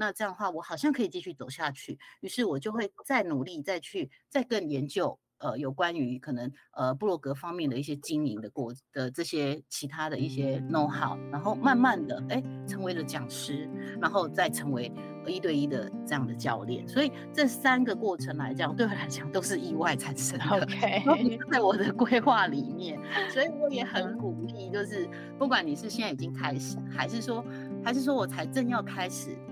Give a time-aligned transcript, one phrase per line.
[0.00, 1.98] 那这样的话，我好像可以继续走下去。
[2.22, 5.18] 于是我就会再努力，再去再更研究。
[5.40, 13.66] 呃，有关于可能呃布洛格方面的一些经营的过的这些其他的一些 know how，然后慢慢的哎成为了讲师，
[13.98, 14.92] 然后再成为
[15.26, 16.86] 一对一的这样的教练。
[16.86, 23.00] 所以这三个过程来讲，对我来讲都是意外产生的， OK，在我的规划里面。
[23.30, 25.08] 所以我也很鼓励，就是
[25.38, 27.42] 不管你是现在已经开始，还是说
[27.82, 29.49] 还是说我才正要开始呃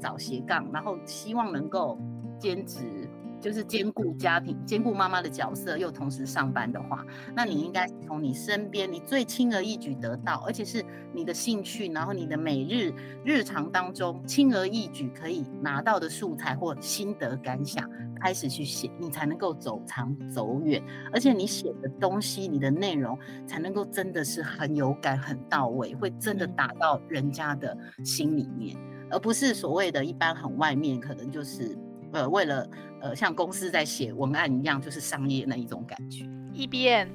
[0.00, 1.98] 找斜杠，然后希望能够
[2.38, 3.08] 兼职。
[3.40, 7.02] 就是兼顾家庭、兼顾妈妈的角色，又同时上班的话，
[7.34, 10.84] 那你应该从你身边，你最轻而易举得到，而且是
[11.14, 12.92] 你的兴趣，然后你的每日
[13.24, 17.88] 日常当中轻而易举可以拿到的素材或心得感想，
[18.20, 27.74] 开始去写，你才能够走长走远，而且你写的东西、你的内容才能够真的是很有感、很到位，会真的打到人家的
[28.04, 28.76] 心里面，
[29.10, 31.76] 而不是所谓的一般很外面，可能就是。
[32.12, 32.68] 呃，为了
[33.00, 36.28] 呃，像公司在写文案一样，就是商业那一种感觉。
[36.52, 37.08] E B N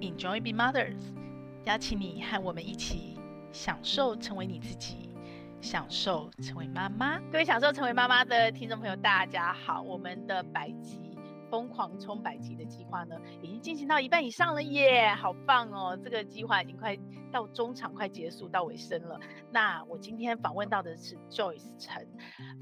[0.00, 0.96] Enjoy Be Mothers，
[1.66, 3.16] 邀请你和我们一起
[3.52, 5.14] 享受成为你自己，
[5.60, 7.20] 享受成为妈妈。
[7.30, 11.09] 各位享受成为妈妈的听众朋友，大家好，我们的百集。
[11.50, 15.98] 疯狂冲百集的计划呢，已经进行到一半以上了耶，好棒哦！
[16.02, 16.96] 这个计划已经快
[17.32, 19.18] 到中场，快结束到尾声了。
[19.50, 22.06] 那我今天访问到的是 Joyce 陈，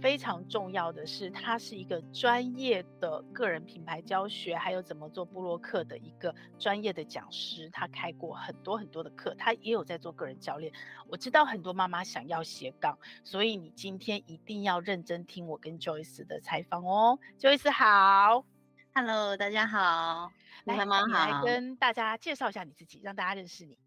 [0.00, 7.69] 非常重要的是，他是一个专业的个人品牌教学，还有怎么做部落客的一个专业的讲师。
[7.70, 10.72] 他开过很多很多的课，他也有在做个人教练。
[11.06, 17.19] 我知道很多妈妈想要斜杠，所以你今天一定要认真听我跟 Joyce 的采访哦。
[17.39, 18.57] Joyce 好。
[18.94, 20.33] Hello，大家好，
[20.64, 23.78] 来妈妈好，来跟大家介绍一下你自己，让大家认识你。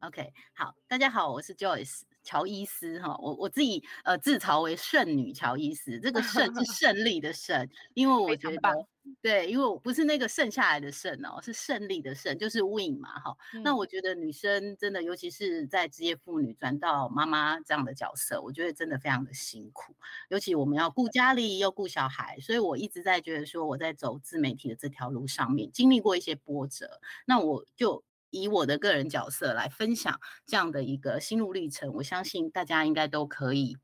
[0.00, 2.02] OK，好，大家好，我是 Joyce。
[2.22, 8.86] 乔伊斯哈，我我自己呃自嘲为圣女乔伊斯，这个胜是 胜利的胜，因为我觉得
[9.20, 13.36] 对，因为我不是那个剩下来的剩哦，是胜利的胜，就是 win 嘛哈。
[13.52, 19.94] 嗯、那我觉得女生真的，尤其是在职业妇女转到妈妈这样的角色，我觉得真的非常的辛苦，
[20.28, 28.02] 尤其我们要顾家里又顾小孩，所以我一直在觉得说我在走自媒体的这条路上面经历过一些波折，那我就。
[28.30, 33.76] 以我的个人角色来分享这样的一个心路历程，我相信大家应该都可以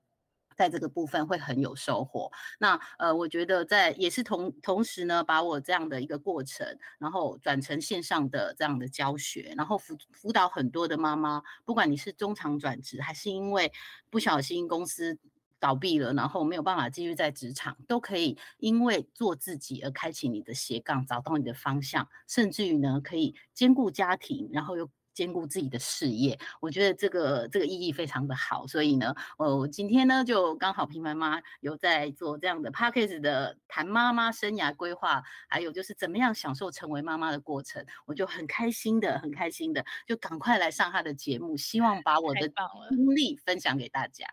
[0.60, 2.30] 在这个部分会很有收获。
[2.58, 6.66] 那呃，我觉得在也是同同时呢，把我这样的一个过程，
[6.98, 13.72] 然后转成线上的这样的教学，然后辅辅导很多的妈妈，不管你是中长转职，还是因为
[14.10, 15.18] 不小心公司。
[15.62, 24.88] 倒闭了，然后没有办法继续在职场，都可以因为做自己而开启你的斜杠，找到你的方向，甚至于呢，可以兼顾家庭，然后又
[25.20, 26.38] 兼顾自己的事业。
[26.62, 42.48] 我觉得这个这个意义非常的好，所以呢，我今天呢就刚好平凡妈有在做这样的 p a c k a g e 的谈妈妈生涯规划，还有就是怎么样享受成为妈妈的过程，我就很开心的，很开心的，就赶快来上她的节目，希望把我的
[42.88, 44.26] 经历分享给大家。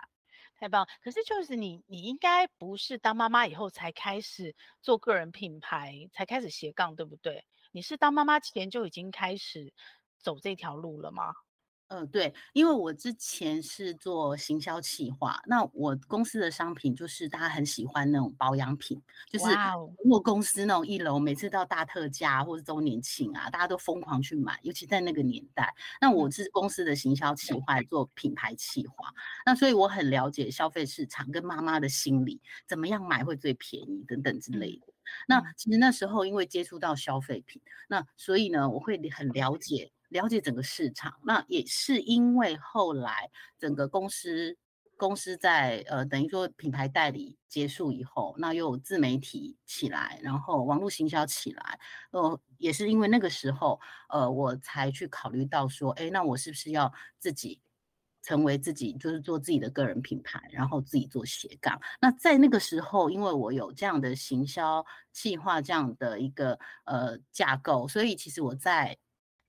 [0.59, 0.87] 太棒！
[1.03, 7.45] 可是就是你，你应该不是当妈妈以后才开始做个人品牌，才开始斜杠，对不对？
[7.73, 9.71] 你是当妈妈前就已经开始
[10.21, 11.33] 走这条路了吗？
[11.89, 19.01] 嗯，对，因为我之前是做行销企划，那我公司的商品就是大家很喜欢那种保养品，
[19.31, 19.45] 就是
[20.03, 25.73] 我公司那种一楼每次到大特价或者周年庆啊，大家都疯狂去买，尤其在那个年代。
[26.01, 29.09] 那我是公司的行销企划，做品牌企划，
[29.45, 34.87] 那所以我很了解消费市场跟妈妈的心理，怎么样买会最便宜等等之类的。
[35.25, 39.93] 那其实那时候因为接触到消费品，那所以呢，我会很了解。
[40.09, 43.29] 了解整个市场，那也是因为后来
[43.59, 44.57] 整个公司
[44.95, 51.79] 公司在呃等于说品牌代理结束以后，那又有自媒体起来，然后网络行销起来，
[52.11, 53.79] 呃也是因为那个时候
[54.09, 57.61] 呃我才去考虑到说，哎，那我是不是要自己
[58.23, 61.79] 成为自己，就是做自己的个人品牌，然后自己做斜杠。
[62.01, 68.97] 那在那个时候，因为我有这样的行销计划这样的一个呃架构，所以其实我在。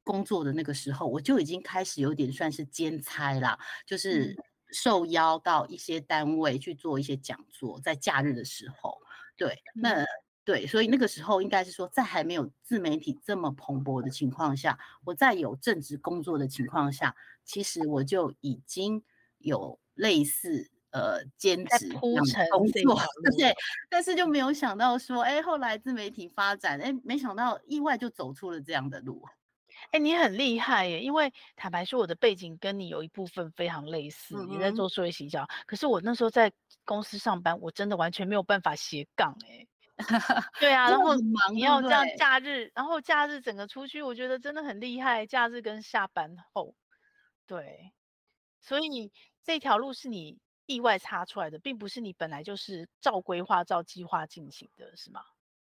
[0.08, 4.34] 工作的那个时候，我就已经开始有点算是兼差啦，就是
[4.72, 8.98] 受邀到一些单位去做一些讲座，在假日的时候，
[9.36, 10.02] 对，那
[10.44, 17.14] 对，所以那个时候应该是说，在还没有自媒体这么蓬勃的情况下，我在有正职工作的情况下，
[17.44, 19.04] 其实我就已经
[19.36, 22.98] 有类似呃兼职工作，
[23.36, 23.54] 对，
[23.90, 29.22] 但是就没有想到说，哎，后来自媒体发展，哎，没想到意外就走出了这样的路。
[29.86, 31.00] 哎、欸，你很厉害耶！
[31.00, 35.46] 因为坦白说，我的背景跟你有一部分非常类似，嗯、你在做数位行销。
[35.66, 36.52] 可是我那时候在
[36.84, 39.66] 公司上班，我真的完全没有办法斜杠哎。
[40.60, 41.16] 对啊，然后
[41.52, 45.26] 你要这样假日，然后假日整个出去，我觉得真的很厉害。
[45.26, 46.74] 假日跟下班后，
[47.46, 47.92] 对，
[48.60, 49.10] 所以你
[49.42, 55.22] 这条路是你意外插出来的，并不是你本来就是照规划、照计划进行的，是吗？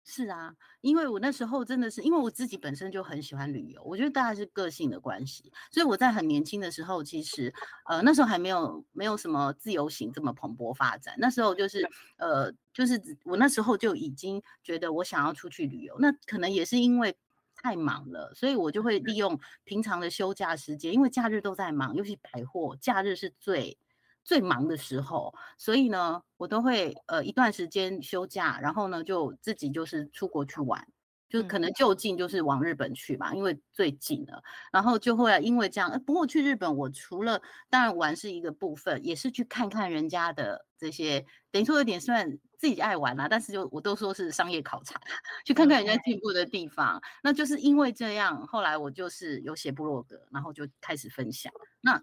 [0.04, 7.52] 是啊，因为我那时候真的是，因为我自己本身就很喜欢旅游，我觉得大概是个性的关系，所以我在很年轻的时候，其实
[7.88, 11.86] 呃那时候还没有没有什么自由行这么蓬勃发展，那时候就是
[12.16, 17.14] 呃就是我那时候就已经觉得我想要出去旅游，那可能也是因为
[17.54, 23.78] 太忙了，所以我就会利用平常的休假时间，因为假日都在忙，尤其百货假日是最。
[24.24, 30.86] 最忙的时候，所以呢，我都会呃一段时间休假，然后呢就自己就是出国去玩，
[31.28, 34.42] 就可能就近就是往日本去吧，因为最近了。
[34.72, 45.00] 然后就会因为这样，不过去日本我除了当然玩是一个部分，也是去看看人家的这些，等于说有点算自己爱玩啦，但是就我都说是商业考察，
[45.46, 47.00] 去看看人家进步的地方。
[47.22, 51.50] 那就是因为这样，后来我就是有写部落格，然后就开始分享。
[51.80, 51.98] 那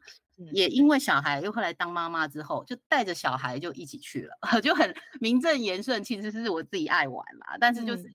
[0.51, 6.03] 也因为小孩，又后来当妈妈之后，就带着小孩就一起去了， 就很名正言顺。
[6.03, 8.11] 其实是我自己爱玩啦，但是就是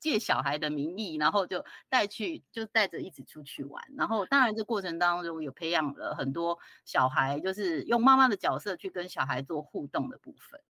[0.00, 3.80] 借小孩的名义，然后就带去，就带着一起出去玩。
[3.96, 10.60] 然后当然这过程当中有培养了很多小孩，就是用妈妈的角色去跟小孩做互动的部分。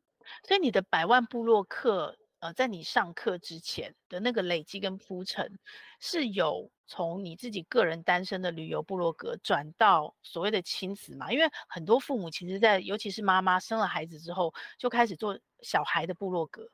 [0.46, 2.16] 所以你的百万部落客。
[2.40, 5.58] 呃，在你上课之前的那个累积跟铺陈，
[6.00, 11.32] 是有从你自己个人单身的旅游部落格转到所谓的亲子嘛？
[11.32, 16.68] 因为很多父母其实在，尤其是妈妈生了孩子之后，就开始做小孩的部落格。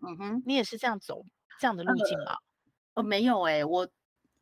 [0.00, 1.22] 嗯哼，你也是这样走
[1.60, 2.38] 这样的路径吗？
[2.94, 3.86] 呃，没有哎、欸，我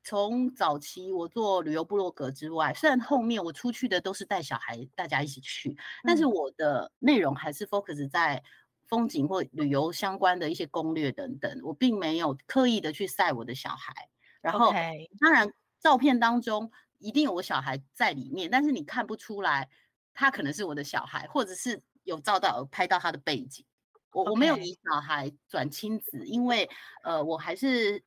[0.03, 8.43] 从早期我做旅游部落格之外，虽然后面我出去的都是带小孩，大家一起去，但是我的内容还是 focus 在。
[8.91, 13.95] 风景或旅游相关的一些攻略等等，我并没有刻意的去晒我的小孩。
[14.43, 14.73] 然后.
[15.21, 15.49] 当然
[15.79, 16.69] 照片当中
[16.99, 19.69] 一定有我小孩在里面，但是你看不出来
[20.13, 23.65] 他可能是我的小孩，或者是有照到拍到他的背景。
[24.11, 26.69] 我我没有以小孩转亲子，因为
[27.05, 28.03] 呃我还是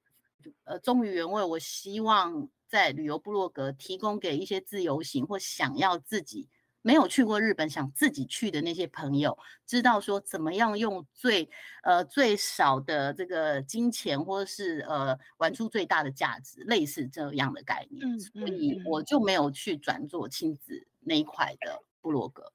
[0.63, 6.49] 呃忠于原味，我希望在旅游部落格提供给一些自由行或想要自己。
[6.85, 11.49] 没有去过日本，想自己去的那些朋友，知道说怎么样用最
[11.81, 18.05] 呃最少的这个金钱，或者是呃玩出最大的价值，类似这样的概念。
[18.05, 22.51] 嗯，所以我就没有去转做亲子那一块的部落格。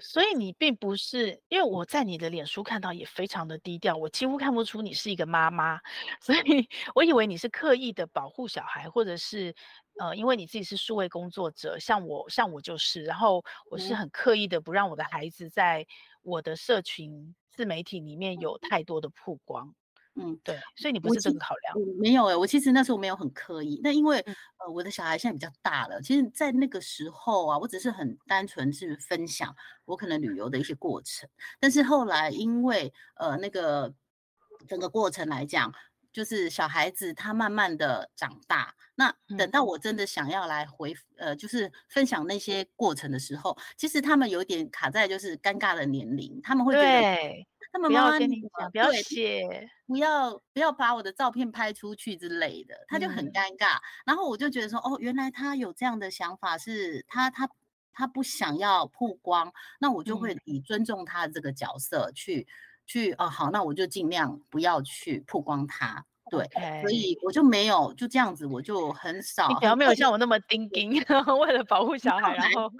[0.00, 5.78] 所以你并不是，因为我在你的脸书看到也非常的低调，我几乎看不出你是一个妈妈，
[6.20, 9.54] 所以我以为你是刻意的保护小孩，或者是
[10.00, 15.86] 呃，因为你自己是数位工作者，像我，像我就是，然后我是很刻意的不让我的孩子在
[16.22, 19.74] 我的社群自媒体里面有太多的曝光。
[20.14, 21.74] 嗯，对，所以你不是这个考量？
[21.98, 23.80] 没有诶、欸，我其实那时候没有很刻意。
[23.82, 29.56] 那因为、嗯、呃，我的小孩现在比较大了，其实，在那个时候啊，我只是很单纯是分享
[29.86, 31.26] 我可能旅游的一些过程。
[31.58, 33.94] 但是后来，因为呃，那个
[34.68, 35.72] 整个过程来讲，
[36.12, 47.46] 就是小孩子他慢慢的长大，那等到我真的想要来回呃，就是分享那些过程的时候，其实他们有点卡在就是尴尬的年龄，他们会觉得。
[47.72, 53.78] 他们妈妈，不要跟你讲，不要写，不要不要把我的照片拍出去之类的，他就很尴尬。
[53.78, 57.48] 嗯、然后我就觉得说，哦，原来他有这样的想法，是他他
[57.94, 59.50] 他不想要曝光，
[59.80, 62.46] 那我就会以尊重他的这个角色去、嗯、
[62.86, 66.04] 去哦，好，那我就尽量不要去曝光他。
[66.30, 66.46] 对.
[66.82, 69.48] 所以我就没有就这样子，我就很少。
[69.48, 70.92] 你比较没有像我那么钉钉，
[71.40, 72.70] 为了保护小孩，然后，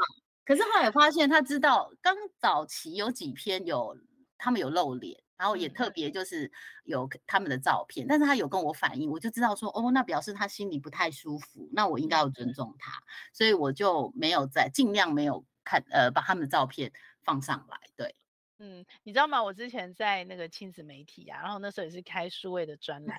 [0.45, 3.97] 可是后来发现他知道，刚早期有几篇有。
[4.43, 6.51] 他们有露脸，然后也特别就是
[6.83, 17.79] 有他们的照片，嗯、但是他有跟我反映，我就知道说，哦，那表示他心里不太舒服，那我应该要尊重他，嗯、所以我就没有在尽量没有看呃把他们的照片放上来。
[17.95, 18.17] 对，
[18.59, 19.41] 嗯，你知道吗？
[19.41, 23.17] 我之前在那个亲子媒体啊，然后那时候也是开数位的专栏。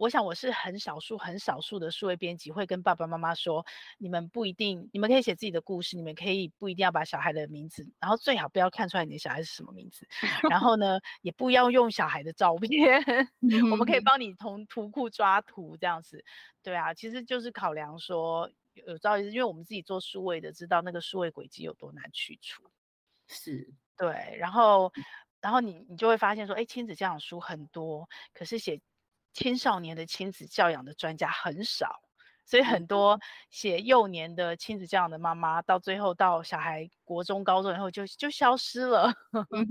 [0.00, 3.66] 我想我是很少数、很少数的数位编辑，会跟爸爸妈妈说：
[3.98, 10.08] 你们不一定，你们可以写自己的故事，你们可以不一定要把小孩的名字，然后最好不要看出来你的小孩是什么名字，
[10.50, 13.04] 然后呢，也不要用小孩的照片，
[13.70, 16.24] 我们可以帮你从图库抓图这样子。
[16.62, 22.62] 对啊，其实就是考量说有朝一日，因为我们自己做数位的，知道那个数位轨迹有多难去除。
[23.28, 24.90] 是，对，然后，
[25.42, 28.80] 然后你你就会发现说，哎，亲子教养书很多，可是写。
[29.32, 32.00] 青少年的亲子教养的专家很少，
[32.50, 33.16] 所以很多
[33.48, 39.14] 写幼年的亲子教养的妈妈，到最后到小孩国中、高中以后就就消失了。
[39.32, 39.68] 嗯哼，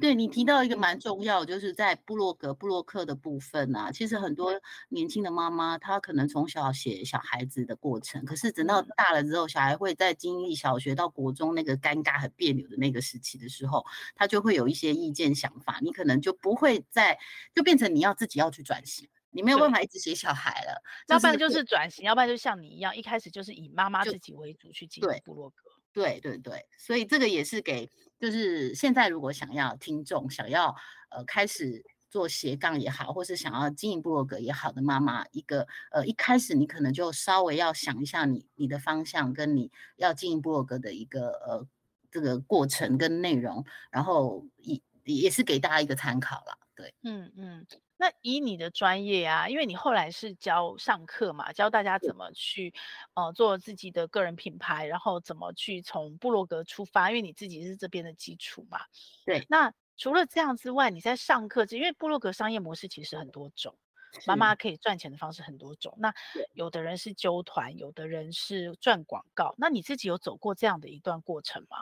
[0.00, 4.52] 对，你提到一个蛮重要，就是在布洛格、布洛克的部分啊，其实很多
[4.88, 13.84] 年轻的妈妈，她可能从小写小孩子的过程，可是等到大了之后，小孩会在经历小学到国中那个尴尬和别扭的那个时期的时候，
[14.16, 17.16] 他就会有一些意见想法，你可能就不会再
[17.54, 19.08] 就变成你要自己要去转型。
[19.36, 25.56] 你没有办法一直写小孩了，要不然就是转型，要不然就像你一样，一开始就是以妈妈自己为主去经营部落格。
[25.92, 30.74] 对对对，所以这个也是给，就是现在如果想要听众想要
[31.10, 41.66] 呃开始做斜杠也好，或是想要经营部落格也好的妈妈，一个呃一开始你可能就稍微要想一下你你的方向跟你要经营部落格的一个呃
[42.10, 46.58] 这个过程跟内容，然后也也是给大家一个参考了。
[46.76, 47.66] 对，嗯嗯。
[47.96, 52.74] 那以你的专业啊，因为你后来是教上课嘛，教大家怎么去，
[53.14, 58.80] 呃，做自己的个人品牌，然后怎么去从部落格出发，因为你自己是这边的基础嘛。
[59.26, 59.48] 对。
[59.48, 63.78] 那除了这样之外，你在上课，因为部落格商业模式其实很多种，
[64.26, 65.96] 妈妈可以赚钱的方式很多种。
[65.98, 66.12] 那
[66.52, 69.54] 有的人是揪团，有的人是赚广告。
[69.56, 71.78] 那你自己有走过这样的一段过程吗？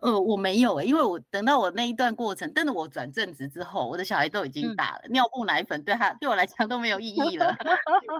[0.00, 7.56] 呃，我没有诶，因为我等到我那一段过程，等到我转正职之后，我的小孩都已经大了，嗯、尿布奶粉对他对我来讲都没有意义了，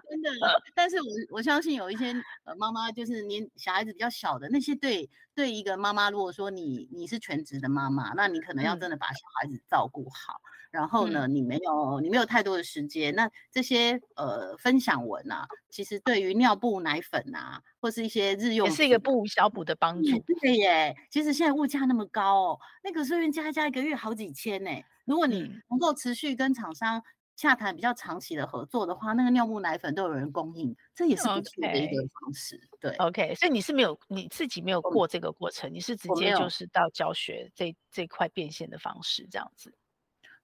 [0.09, 0.31] 真的。
[0.75, 2.13] 但是我我相信有一些
[2.45, 10.35] 呃妈妈，就是年小孩子比较小的那些对，对对一个妈妈，如果说你你是全职的妈妈，那你可能要真的把小孩子照顾好。
[10.45, 20.19] 嗯然后呢，你没有你没有太多的时间，那这些呃分享文啊，其实对于尿布、奶粉啊，或是一些日用，也是一个不无小补的帮助。
[20.41, 24.71] 对耶，其实现在物价那么高哦，那个随便加一加一个月好几千呢。
[25.07, 27.03] 如果你能够持续跟厂商
[27.35, 32.57] 洽谈比较长期的合作的话，那个尿布、奶粉都有人供应，这也是不错的一个方式。
[32.57, 32.81] Okay.
[32.81, 39.75] 对，OK，所以你是没有你自己没有过这个过程，你是直接就是到教学这这块变现的方式这样子。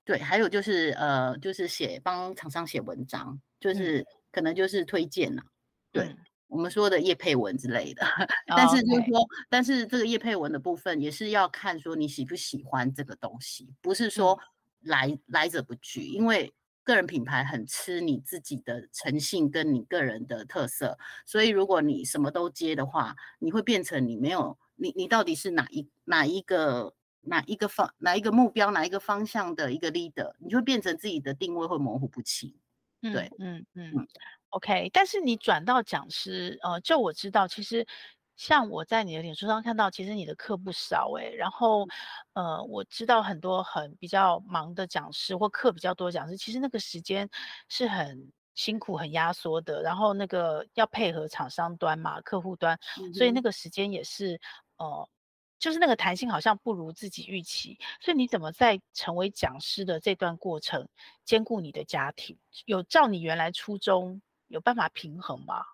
[0.04, 5.46] 对，还有就是呃，就是写帮厂商写文章，就是、嗯、可能就是推荐呐、啊，
[5.92, 8.04] 对、嗯、我们说的叶配文之类的。
[8.04, 8.26] 哦、
[8.56, 14.38] 但是就是说.但是这个叶配文的部分也是要看说你喜不喜欢这个东西，不是说
[14.82, 26.94] 来、嗯、来者不拒，因为个人品牌很吃你自己的诚信跟你个人的特色，所以如果你什么都接的话，你会变成你没有你你到底是哪一哪一个。
[27.28, 32.54] 哪一个方，哪一个目标，哪一个方向的一个 leader，你就会变成自己的定位会模糊不清。
[33.02, 34.08] 对，嗯嗯嗯
[34.50, 34.90] ，OK。
[34.92, 37.86] 但是你转到讲师，呃，就我知道，其实
[38.36, 41.34] 像我在你的脸书上看到，其实你的课不少诶、欸。
[41.36, 41.86] 然后，
[42.34, 47.28] 呃，我知道很多很比较忙的讲师或课比较多的讲师，其实那个时间
[47.68, 49.82] 是很辛苦、很压缩的。
[49.82, 54.40] 然后那个要配合厂商端嘛，客户端，嗯、所以那个时间也是，
[54.78, 55.08] 呃。
[55.58, 60.86] 就是那个弹性好像不如自己预期，所以你怎么在成为讲师的这段过程
[61.24, 62.36] 兼顾你的家庭？
[62.66, 65.64] 有照你原来初衷有办法平衡吗？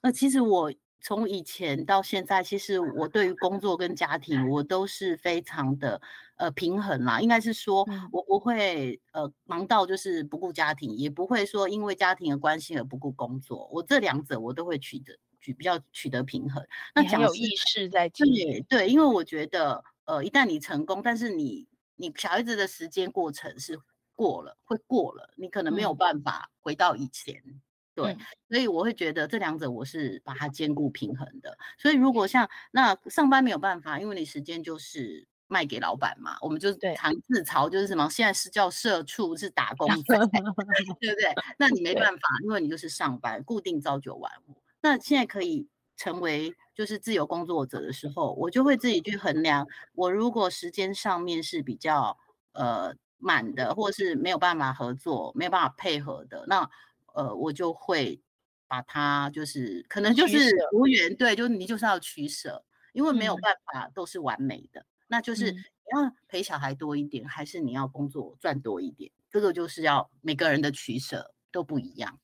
[0.00, 6.00] 呃，其实我从以前到现在，其实我对于工作跟家庭我都是非常的
[6.36, 7.20] 呃平衡啦。
[7.20, 13.68] 应该是说我不会呃忙到就是不顾家庭，也不会说因为家庭的关系而不顾工作。
[13.70, 15.16] 我这两者我都会取得。
[15.52, 23.78] 比较取得平衡，那讲有意识在经营，对，因为我觉得，呃，一旦你成功，但是你你小孩子的时间过程是
[24.14, 27.60] 过了，会过了，你可能没有办法回到以前，嗯、
[27.94, 31.56] 对、嗯，所以我会觉得这两者我是把它兼顾平衡的。
[31.78, 40.18] 所以如果像那上班没有办法，因为你时间就是卖给老板嘛，我们就常自嘲就是什么，现在是叫社畜，是打工仔，
[41.00, 41.34] 对不对？
[41.58, 44.56] 那你没办法，因为你就是上班，固定朝九晚五。
[44.88, 45.66] 那现在可以
[45.96, 52.16] 成为就是自由工作者的时候，我就会自己去衡量，我如果时间上面是比较
[52.52, 56.70] 呃满的，或是没有办法合作、没有办法配合的，那
[57.14, 58.22] 呃我就会
[58.68, 65.58] 把它就是可能就是无缘，对，就你就是要取舍，因为没有办法都是完美的，嗯、那就是你
[65.96, 72.20] 要陪小孩多一点，还是你要工作赚多一点，这个就是要每个人的取舍都不一样。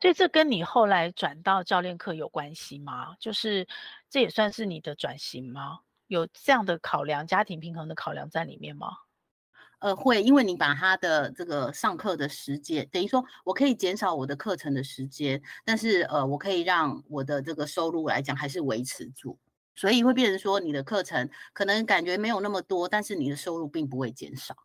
[0.00, 3.16] 所以这跟你后来转到教练课有关系吗？
[3.18, 3.66] 就是
[4.08, 5.80] 这也算是你的转型吗？
[6.06, 8.88] 有这样的考量，家庭平衡的考量在里面吗？
[9.80, 19.38] 呃，会，因为你把他的这个上课的时间，等于说我可以减少我的课程的时间，但是呃，我可以让我的这个收入来讲还是维持住，
[19.76, 24.56] 所以会变成说你的课程可能感觉没有那么多，但是你的收入并不会减少。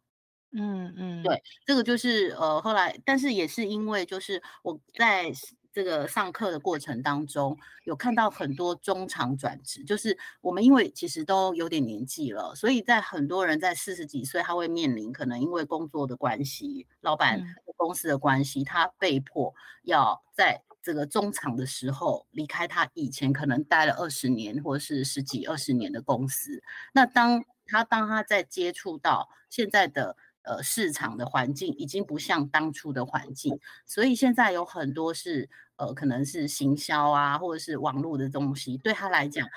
[0.56, 5.32] 嗯嗯，对，这个就是呃后来，但是也是因为就是我在
[5.74, 17.42] 这个上课的过程当中，有看到很多中长转职，就是我们因为其实都有点年纪了，所以在很多人在四十几岁，他会面临可能因为工作的关系、老板
[17.76, 19.52] 公司的关系，他被迫
[19.86, 26.62] 要在这个中场的时候离开他以前可能待了二十年或是十几二十年的公司。
[26.94, 30.16] 那当他当他在接触到现在的。
[30.44, 39.48] 呃，市场的环境已经不像当初的环境，所以现在有很多是呃，可能是行销啊，或者是网络的东西，对他来讲，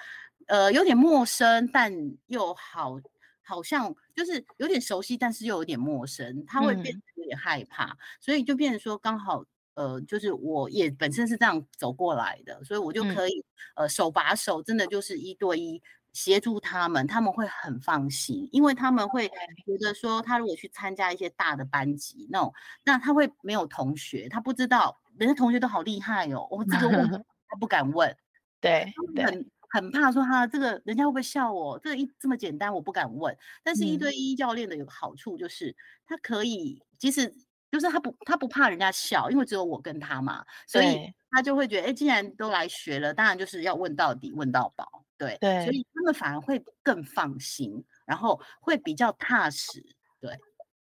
[0.46, 1.92] 呃，有点陌生，但
[2.26, 3.00] 又好，
[3.42, 13.40] 好像就是有点熟悉，但是又有点陌生，他会变得有点害怕，嗯、所以就变成说，刚好呃，就是我也本身是这样走过来的，所以我就可以、
[13.74, 15.82] 嗯、呃，手把手，真的就是一对一。
[16.16, 22.50] 协助他们，他们会很放心，因为他们会觉得说，他如果去参加一些大的班级，那种，
[22.84, 26.94] 那他会没有同学，他不知道，人家同学都好厉害哦，我这个我
[27.48, 28.16] 他不敢问，
[28.62, 28.90] 对，
[29.26, 37.30] 很很怕说他这个人家会不会笑我，这个一这么简单我不敢问，但是一对一教练的有个好处就是，嗯、他可以，即使
[37.70, 45.04] 就是他不他不怕人家笑，因为只有我跟他嘛，所以他就会觉得，哎，既然都来学了，当然就是要问到底，问到饱。
[45.18, 49.82] 对，对，所以他们反而会更放心，然后会比较踏实。
[50.20, 50.38] 对，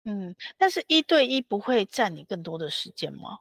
[0.04, 3.38] 嗯，但是一对一不会占你更多的时间吗？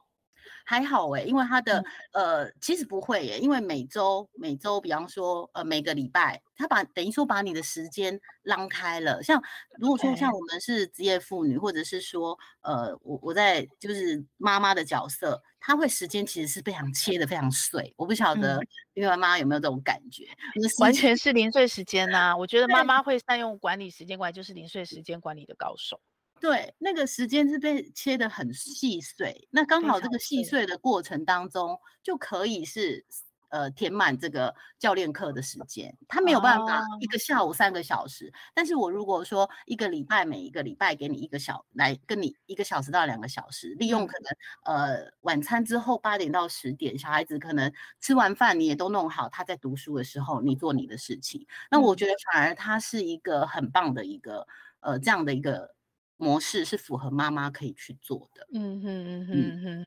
[0.64, 9.22] 还好哎，因为他的、嗯、呃，其实不会耶，因为每周每周，比方说呃，每个礼拜，他把等于说把你的时间拉开了。
[9.22, 9.42] 像
[9.78, 17.92] 如果说像我们是职业妇女，或者是说呃，我我在就是妈妈的角色，他会时间其实是非常切的非常碎。
[17.96, 18.60] 我不晓得
[18.94, 20.24] 因为妈妈有没有这种感觉？
[20.54, 22.36] 嗯、完全是零碎时间呐、啊。
[22.36, 26.00] 我觉得妈妈会善用管理时间管理，就是零碎时间管理的高手。
[26.40, 33.04] 对，那个时间是被切得很细碎，那刚好这个细碎的过程当中，就可以是
[33.50, 35.94] 呃填满这个教练课的时间。
[36.08, 44.32] 他没有办法一个下午三个小时，哦、但是我如果说一个礼拜每一个礼拜给你一个小来跟你一个小时到两个小时，利用可能、
[44.64, 54.46] 嗯、呃晚餐之后八点到十点，小孩子可能吃完饭你也都弄好，他在读书的时候你做你的事情，那我觉得反而他是一个很棒的一个
[54.80, 55.74] 呃这样的一个。
[56.20, 58.46] 模式是符合妈妈可以去做的。
[58.52, 59.86] 嗯哼嗯哼嗯哼。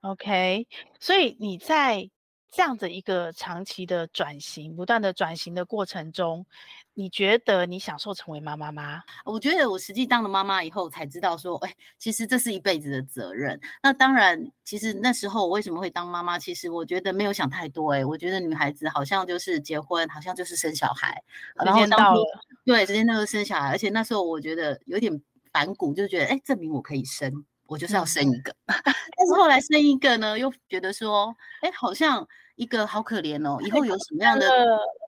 [0.00, 0.66] OK，
[0.98, 2.10] 所以你在
[2.50, 6.44] 这样的一个长期的转型、不断的转型的过程中，
[6.94, 9.02] 你觉得你享受成为妈妈吗？
[9.26, 13.60] 我觉得我实际当了妈妈以后才知道说，哎，其实这是一辈子的责任。
[13.82, 16.38] 那当然，其实那时候我为什么会当妈妈？
[16.38, 17.92] 其实我觉得没有想太多。
[17.92, 21.22] 哎，我觉得女孩子好像就是结婚，好像就是生小孩。
[21.64, 22.24] 时间到了。
[22.64, 25.20] 对，时间到了生小孩，而且那时候我觉得有点。
[25.52, 28.52] 反骨就觉得，哎，证明我可以生，我就是要生一个。
[28.66, 28.74] 嗯、
[29.16, 34.46] 但是后来生一个呢，又觉得说，哎，好像一个好可怜哦，以后有什么样的，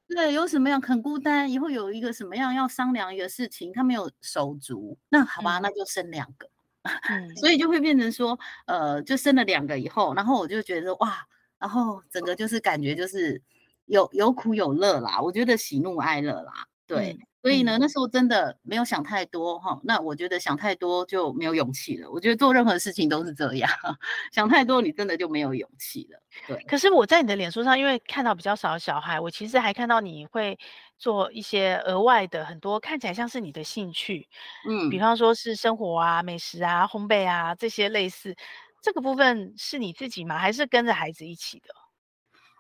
[0.09, 6.49] 对，有什么样很孤单，以后有一个什么样要商量一个事情，他没有手足，那好吧，嗯、那就生两个。
[7.09, 11.25] 嗯、所以就会变成说，呃，就生了两个以后，然后我就觉得哇，
[11.61, 13.41] 然后整个就是感觉就是
[13.87, 17.13] 有有苦有乐啦，我觉得喜怒哀乐啦，对。
[17.13, 19.81] 嗯所以呢，那时候真的没有想太多哈。
[19.83, 22.09] 那我觉得想太多就没有勇气了。
[22.09, 23.69] 我觉得做任何事情都是这样，
[24.33, 26.23] 想太多你真的就没有勇气了。
[26.47, 26.63] 对。
[26.69, 30.57] 可是我在你的脸书上，因为看到比较少的小孩，我其实还看到你会
[30.99, 34.29] 做一些额外的很多看起来像是你的兴趣，
[34.69, 38.37] 嗯，比方说是生活啊、美食啊、烘焙啊这些类似。
[38.81, 40.39] 这个部分是你自己吗？
[40.39, 41.75] 还是跟着孩子一起的？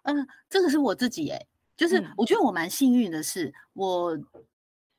[0.02, 4.18] 嗯，这个是我自己哎、欸，就是我觉得我蛮幸运的是我。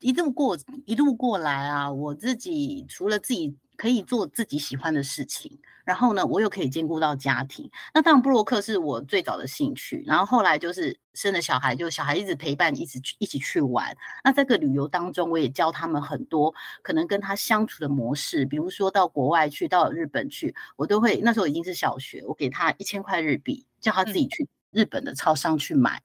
[0.04, 7.72] 一路过一路过来啊，我自己除了自己可以做自己喜欢的事情，然后呢，我又可以兼顾到家庭。
[7.94, 13.96] 那当然，布洛克是我最早的兴趣，然后后来就是生了小孩，就小孩一直陪伴，一直去一起去玩。
[14.26, 26.02] 那在这个旅游当中，我也教他们很多可能跟他相处的模式，比如说到国外去，到日本去，我都会那时候已经是小学，我给他一千块日币，叫他自己去日本的超商去买。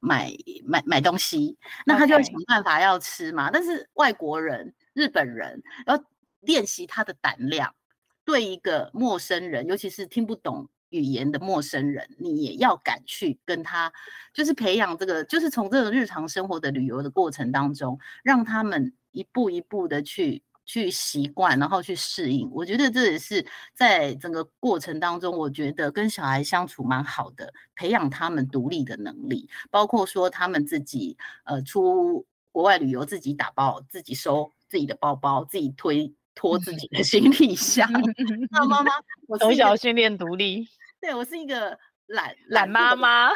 [0.00, 0.32] 买
[0.64, 3.50] 买买东西，那他就要想办法要吃嘛。
[3.50, 6.02] 但是外国人、日本人要
[6.40, 7.74] 练习他的胆量，
[8.24, 13.92] 对一个陌生人，尤其是听不懂语言的陌生人，你也要敢去跟他，
[14.34, 20.42] 就是培养这个，就是从这个日常生活的旅游的过程当中，让他们一步一步的去。
[20.72, 37.90] 去习惯，然后去适应，我觉得这也是在整个过程当中，我觉得跟小孩相处蛮好的，培养他们独立的能力，包括说他们自己呃出国外旅游，自己打包、自己收自己的包包、自己推拖自己的行李箱。
[38.52, 38.92] 那妈妈，
[39.26, 40.68] 我从小训练独立。
[41.00, 43.30] 对我是一个懒懒妈妈。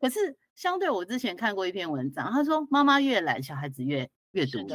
[0.00, 4.74] 可是相对我之前看过一篇文章，他说妈妈越懒，小孩子越越独立。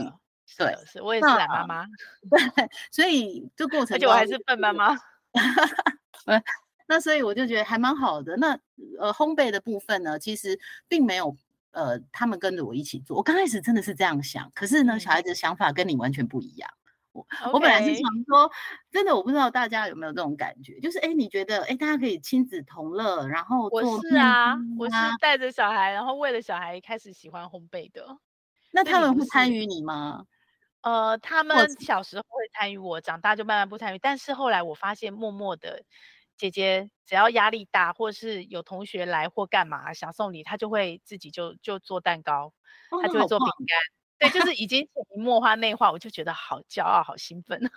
[0.55, 1.85] 对，是我也是懒妈妈。
[2.29, 4.95] 对，所以这过程，而且我还是笨妈妈。
[6.87, 8.37] 那所以我就觉得还蛮好的。
[8.37, 8.57] 那
[8.97, 10.57] 呃，烘焙的部分呢，其实
[10.87, 11.35] 并没有
[11.71, 13.17] 呃，他们跟着我一起做。
[13.17, 16.69] 我刚开始真的是这样想，可是呢，嗯、小孩子的想法跟你完全不一样。
[17.11, 18.49] 我.我本来是想说，
[18.89, 28.17] 真的，我不知道大家有没有这种感觉，就是哎，你觉得哎，大家可以亲子同乐，然后做我是啊，我是带着小孩，然后为了小孩开始喜欢烘焙的。
[28.71, 30.23] 那他们会参与你吗？
[30.83, 33.99] 呃，他们小时候会参与我，长大就慢慢不参与。
[33.99, 35.83] 但是后来我发现，默默的。
[36.37, 42.53] 姐姐只要压力大，或是有同学来或干嘛想送礼，她就会自己就就做蛋糕，
[43.01, 43.75] 她就会做饼干。
[44.19, 47.57] 对，就是已经潜移默化内化，我就觉得好骄傲，好兴奋。
[47.65, 47.69] 哦，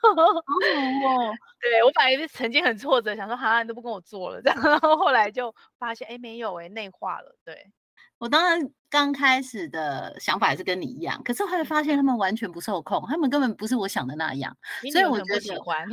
[1.58, 7.34] 对我本来是曾经很挫折，想说哈，你都不跟我做了这样，然后后来就发现哎没有哎内化了。
[7.42, 7.72] 对，
[8.20, 14.54] 我当然刚开始的想法也是跟你一样，可是后来发现他们完全不受控，他们根本不是我想的那样，
[14.92, 15.88] 所以我觉得喜欢。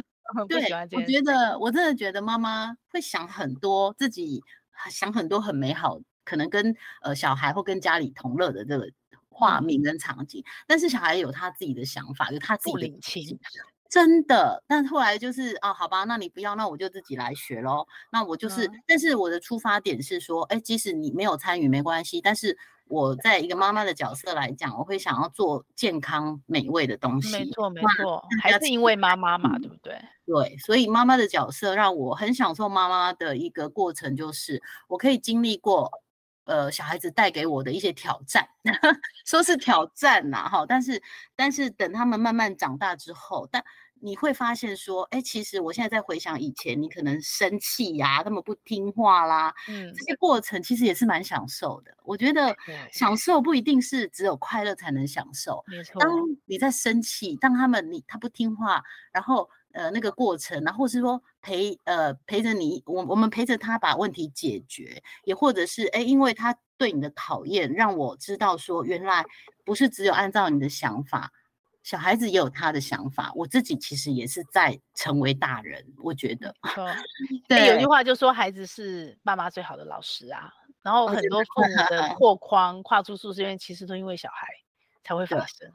[0.50, 4.44] 对，我觉得我真的觉得妈妈会想很多，自己
[4.90, 8.92] 想很多很美好，可能跟呃小孩或跟家里同乐的这个
[9.30, 13.40] 画面跟场景，嗯、但是小孩有他自己的想法，有他自己的领情，
[13.90, 14.64] 真的。
[14.68, 17.86] 但后来就是啊，好吧，那你不要，那我就自己来学喽。
[18.12, 22.58] 那我就是，嗯、但是我的出发点是说，哎，即使你没有参与没关系，但是。
[22.90, 27.34] 我在一个妈妈的角色来讲，我会想要做健康美味的东西。
[27.34, 29.94] 没错，没错，还是因为妈妈嘛，对不对？
[30.26, 35.92] 对，所以妈妈的角色让我很享受妈妈的一个过程，就是我可以经历过，
[36.48, 38.48] 呃，小孩子带给我的一些挑战，
[39.26, 41.02] 说是挑战呐，哈，但是
[41.36, 43.64] 但是等他们慢慢长大之后，但。
[44.00, 51.92] 你会发现说，哎，其实我现在在回想以前，你可能生气呀，他们不听话啦，嗯，这些过程其实也是蛮享受的。
[52.04, 52.56] 我觉得
[52.92, 55.64] 享受不一定是只有快乐才能享受。
[55.66, 56.00] 没错。
[56.00, 56.12] 当
[56.46, 69.24] 你在生气，当他们你他不听话，然后呃那个过程，然后是说陪呃陪着你，我我们陪着他把问题解决，也或者是哎，因为他对你的考验，让我知道说原来
[69.64, 71.32] 不是只有按照你的想法。
[71.84, 76.54] 小孩子也有他的想法，我自己其实也是在成为大人，我觉得。
[77.48, 80.52] 对，有句话就说孩子是爸妈最好的老师啊。
[80.82, 84.48] 然后很多父母的破框跨出舒适圈，其实都因为小孩
[85.04, 85.72] 才会发生。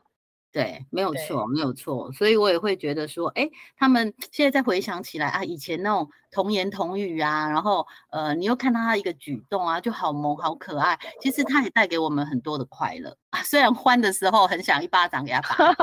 [0.53, 13.43] 对，没有错，没有错，所以我也会觉得说，哎，他们现在再回想起来啊，以前那种童言童语啊，然后呃，你又看到他一个举动啊，就好萌好可爱，其实他也带给我们很多的快乐啊。
[13.49, 15.75] 虽然欢的时候很想一巴掌给他打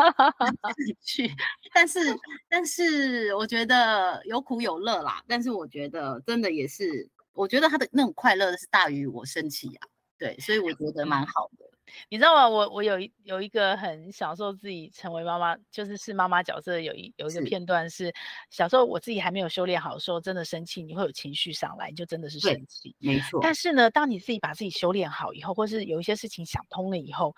[1.02, 1.34] 去，
[1.74, 2.00] 但是
[2.48, 5.24] 但是我觉得有苦有乐啦。
[5.28, 9.88] 但是我觉得真的也是，我觉得他的那种快乐是大于我生气啊。
[10.20, 11.66] 对，所以我觉得蛮好的。
[12.10, 12.48] 你知道吗？
[12.48, 18.14] 我我有一有一个很享受自己成为妈妈，就是是妈妈角色有一有一个片段是，是
[18.50, 23.40] 小时候我自己还没有修炼好的时候，真的生气，你会有情绪上来，你就真的是生气，没错。
[23.42, 27.36] 但是呢，当你自己把自己修炼好以后，或是有一些事情想通了以后，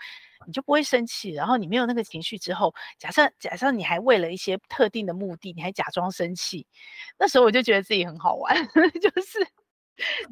[0.48, 1.32] 你就不会生气。
[1.32, 6.66] 然后你没有那个情绪之后，假设假设你还为了一些特定的目的，你还假装生气，
[7.18, 8.56] 那时候我就觉得自己很好玩，
[9.02, 9.48] 就是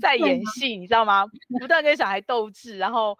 [0.02, 1.26] 在演戏，你知道吗？
[1.60, 3.18] 不断跟小孩斗智，然后。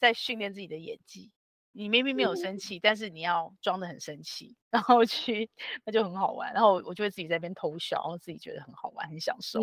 [0.00, 1.30] 在训练自己的演技，
[1.72, 5.50] 你明明没有生气，嗯、但是你要装的很生气，然后去，
[5.84, 6.52] 那就很好玩。
[6.52, 9.60] 然后我就会自己在那边偷笑，然后自己觉得很好玩，很享受，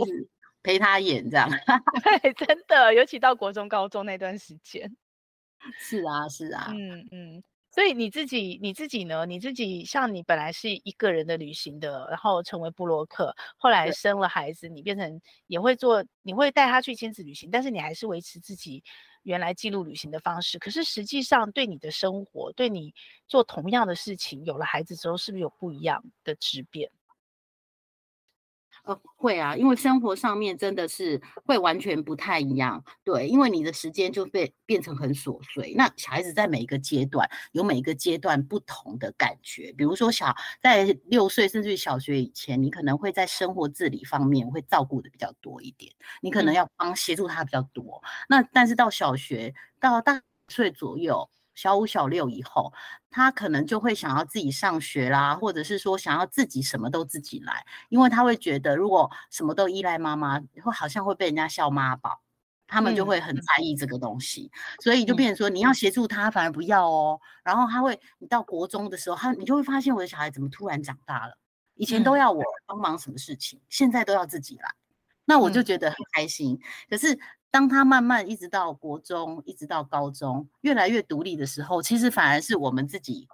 [0.64, 1.50] 陪他演这样。
[2.22, 4.96] 对，真的，尤其到国中、高中那段时间。
[5.80, 7.44] 是啊，是啊，嗯嗯。
[7.72, 9.26] 所以你自己，你自己呢？
[9.26, 18.82] 你自己像你本来是一个人的旅行的，然后成为布洛克，后来生了孩子，你变成也会做，你会带他去亲子旅行，但是你还是维持自己
[19.26, 20.58] 原来记录旅行的方式。
[20.60, 22.94] 可是实际上，对你的生活，对你
[23.28, 26.90] 做同样的事情，有了孩子之后，是不是有不一样的质变？
[28.86, 35.74] 呃，会啊，因为生活上面真的是会完全不太一样，对，因为你的时间就被变成很琐碎。
[35.76, 48.02] 那小孩子在每一个阶段有每一个阶段不同的感觉，比如说小在六岁甚至于小学以前，你可能会在生活自理方面会照顾的比较多一点，你可能要帮协助他比较多。
[48.04, 51.28] 嗯、那但是到小学到大岁左右。
[51.56, 52.72] 小五、小六以后，
[53.10, 62.22] 他可能就会想要自己上学啦，或者是说想要自己什么都自己来，因为他会觉得如果什么都依赖妈妈，会好像会被人家笑妈宝，
[62.68, 67.20] 他们就会很在意这个东西，嗯、所以就变成说你要协助他，反而不要哦。
[67.44, 71.38] 然后他会，你到国中的时候，他你就会发现我的小孩怎么突然长大了，
[71.76, 74.70] 以前都要我帮忙什么事情，嗯、现在都要自己来。
[75.28, 76.54] 那我就觉得很开心。
[76.54, 77.18] 嗯、可是
[77.56, 83.30] 当他慢慢一直到国中，一直到高中，越来越独立的时候，其实反而是我们自己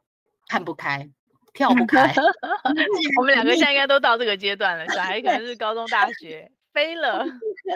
[0.47, 1.09] 看不开。
[1.53, 2.13] 跳不开，
[3.17, 4.87] 我们两个现在应该都到这个阶段了。
[4.89, 7.25] 小孩可能是高中、大学飞了，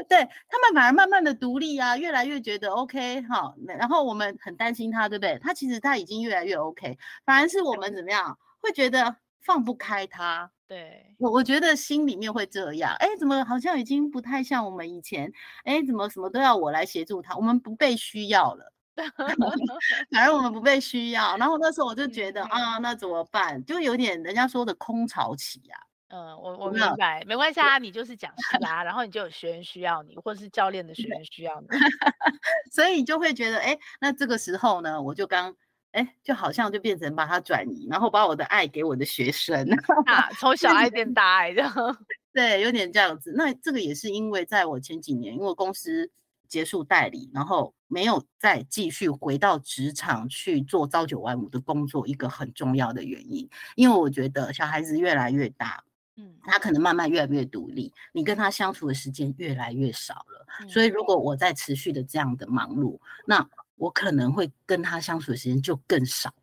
[0.07, 3.55] 对他们反而慢慢的独立啊，越来越觉得 OK 哈。
[3.65, 5.39] 然后我们很担心他，对不对？
[5.39, 10.51] 他其实他已经越来越 OK，反而是我们怎么样会觉得放不开他。
[10.67, 15.31] 对我，我觉得心里面会这样，哎，怎么好像已经不太像我们以前？
[15.63, 17.35] 哎，怎么什么都要我来协助他？
[17.35, 18.71] 我们不被需要了。
[20.09, 23.63] 反而我们不被需要，然后那时候我就觉得啊，那怎么办？
[23.65, 25.77] 就有点人家说的空巢期呀。
[26.07, 31.67] 嗯，我我明白，没关系啊，你就是讲师啦，然后你就有学员需要你，或者是教练的学员需要你，
[32.71, 35.53] 所以你就会觉得，哎，那这个时候呢，我就刚，
[35.95, 39.67] 哎，就好像就变成把它转移，然后把我的爱给我的学生
[40.05, 41.73] 啊，从 小爱变大爱这样。
[42.33, 43.33] 对，有点这样子。
[43.35, 46.11] 那这个也是因为在我前几年，因为公司。
[46.47, 55.83] 结束代理，然后没有再继续回到职场去做朝九晚五的工作，一个很重要的原因，因为我觉得小孩子越来越大，
[56.17, 63.45] 嗯，他可能慢慢越来越独立，你跟他相处的时间越来越少了，嗯，所以如果我在持续的这样的忙碌，那
[63.75, 66.35] 我可能会跟他相处的时间就更少了。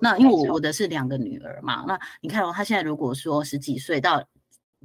[0.00, 4.22] 那因为我我的是两个女儿嘛，那你看哦，他现在如果说十几岁到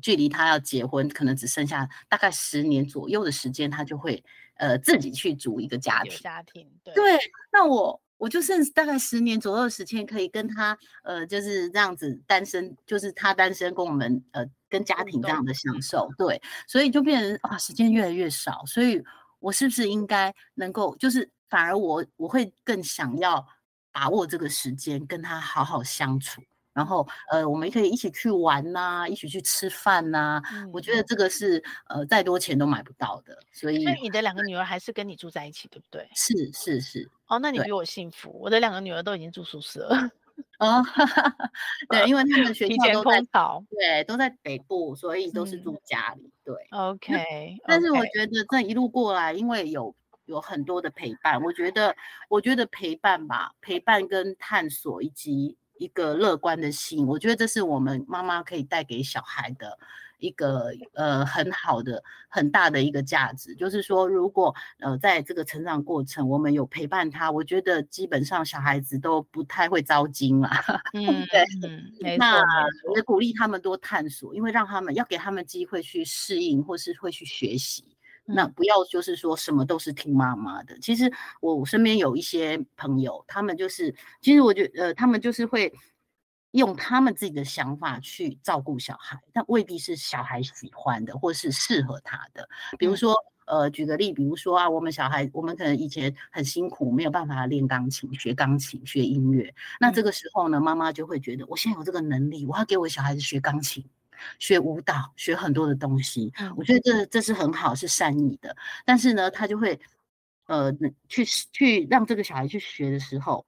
[0.01, 4.23] 距离他要结婚，可能只剩下大概十年左右的时间，他就会。
[4.55, 7.19] 呃，自己去组一个家庭，家庭对，对，
[7.51, 19.03] 那我我就剩大概十年左右的时间，可以跟他呃，就是这样子单身，就是他单身跟我们呃跟家庭这样的享受，对，所以就变成啊，时间越来越少，所以
[19.39, 23.45] 我是不是应该能够，就是反而我我会更想要
[23.91, 26.41] 把握这个时间，跟他好好相处。
[26.73, 30.71] 然后，呃，我们可以一起去玩呐、啊，一起去吃饭呐、啊嗯。
[30.71, 33.37] 我觉得这个是呃，再多钱都买不到的。
[33.51, 36.09] 所以，所以你的两个女儿还是跟你住在一起，对不对？
[36.15, 37.09] 是是是。
[37.27, 38.31] 哦，那你比我幸福。
[38.39, 40.09] 我的两个女儿都已经住宿舍了。
[40.59, 40.81] 哦，
[41.89, 46.31] 对，因为他们学校都在考，对，都在北部，所以都是住家里。
[46.45, 47.57] 对，OK。
[47.67, 49.93] 但是我觉得这一路过来，因为有
[50.31, 51.95] 有很多的陪伴，我觉得，
[52.29, 55.55] 我觉得陪伴吧，陪伴跟探索以及。
[55.77, 59.75] 一个乐观的心，我觉得这是我们妈妈可以带给小孩的
[60.19, 63.55] 一个呃很好的、很大的一个价值。
[63.55, 70.51] 就是说，如果呃在这个成长过程，我们有陪伴他，我觉得基本上小孩子都不太会糟心了。
[70.93, 72.25] 嗯， 对，嗯，没错。
[72.27, 72.43] 那
[72.93, 77.90] 也鼓励他们多探索，因为让他们要给他们机会去适应，或是会去学习。
[78.25, 80.77] 那不要就是说什么都是听妈妈的。
[80.79, 85.73] 其实我身边有一些朋友，他们就是，其实我觉得，呃，他们就是会
[86.51, 92.47] 用他们自己的想法去照顾小孩，但未必是小孩喜欢的，或是适合他的。
[92.77, 99.53] 比如说，呃，举个例，比如说啊，我们小孩，我们可能以前很辛苦，没有办法练钢琴、学钢琴、学音乐。
[99.79, 103.83] 那这个时候呢，妈妈就会觉得，我现在有这个能力，我要给我小孩子学钢琴。
[104.39, 108.55] 学舞蹈，学很多的东西，我觉得这这是很好，是善意的。
[108.85, 109.79] 但是呢，他就会，
[110.47, 110.71] 呃，
[111.07, 113.45] 去去让这个小孩去学的时候，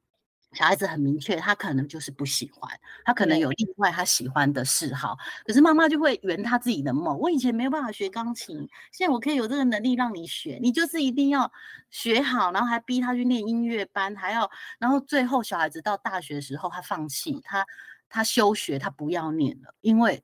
[0.54, 5.18] 小孩子很明确，他可能就是不喜欢，他可能有另外他喜欢的嗜好。
[5.46, 7.18] 可是妈妈就会圆他自己的梦。
[7.18, 8.58] 我以前没有办法学钢琴，
[8.92, 11.52] 现在我可以有这个能力让你学，你就是一定要
[11.90, 17.66] 学好，然后还逼他去念音乐班，还要，然后最后小孩子到大学的时候，他放弃，他
[18.08, 20.24] 他休学，他不要念了，因为。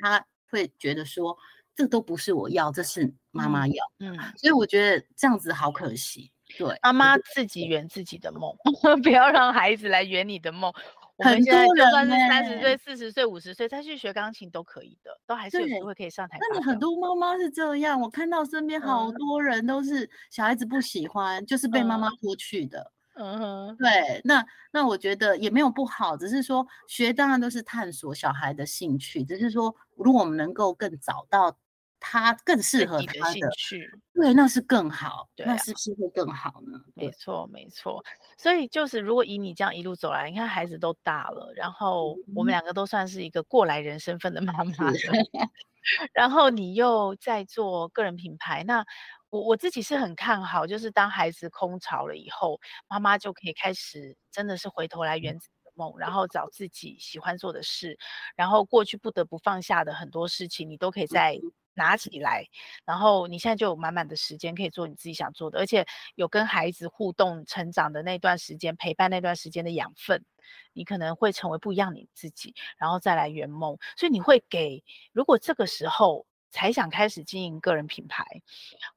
[0.00, 1.36] 他会觉得说，
[1.74, 3.84] 这都不是我要，这是妈妈要。
[4.00, 6.30] 嗯，所以我觉得这样子好可惜。
[6.56, 8.56] 对，妈妈自己圆自己的梦，
[9.02, 10.72] 不要让孩子来圆你的梦。
[11.18, 16.38] 很多人就算是三十岁、四十岁、五十岁再去学钢琴都可以的，都还是有机会可以上台。
[16.40, 22.92] 那你很多妈妈是这样，我看到身边好多人都是小孩子不喜欢，嗯、就是被妈妈拖去的。
[23.18, 31.56] 嗯哼，对，那那我觉得也没有不好，只是说学当然都是探索小孩的兴趣，只是说如果我们能够更找到
[31.98, 36.78] 他更适合他的兴趣，对，那是更好，对啊，那是不是会更好呢？
[36.94, 38.04] 没错，没错。
[38.36, 44.72] 所以就是如果以你这样一路走来，你看孩子都大了，然后我们两个都算是一个过来人身份的妈妈，
[46.14, 48.84] 然后你又在做个人品牌，那。
[49.32, 57.98] 我我自己是很看好，就是当孩子空巢了以后，妈妈就可以开始真的是回头来圆自己的梦，然后找自己喜欢做的事，
[58.36, 61.38] 然后过去不得不放下的很多事情，你都可以再
[61.74, 62.46] 拿起来，
[62.86, 70.24] 然后你现在就有满满的时间可以做你自己想做的，而且有跟孩子互动成长的那段时间，陪伴那段时间的养分，
[70.72, 76.24] 你可能会成为不一样你自己，然后再来圆梦，所以你会给，如果这个时候。
[76.50, 78.24] 才想开始经营个人品牌，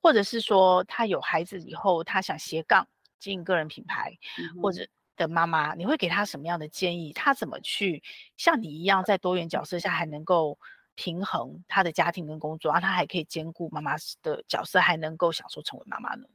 [0.02, 2.88] 或者是说他有孩子以后他想斜杠
[3.20, 7.14] 经营个人品牌，嗯、或者的妈妈，你会给他什么样的建议？
[7.14, 8.02] 他怎么去
[8.38, 10.58] 像你一样在多元角色下还能够
[10.96, 16.26] 平衡他的家庭跟工作，让，他还可以兼顾妈妈的角色，还能够享受成为妈妈呢？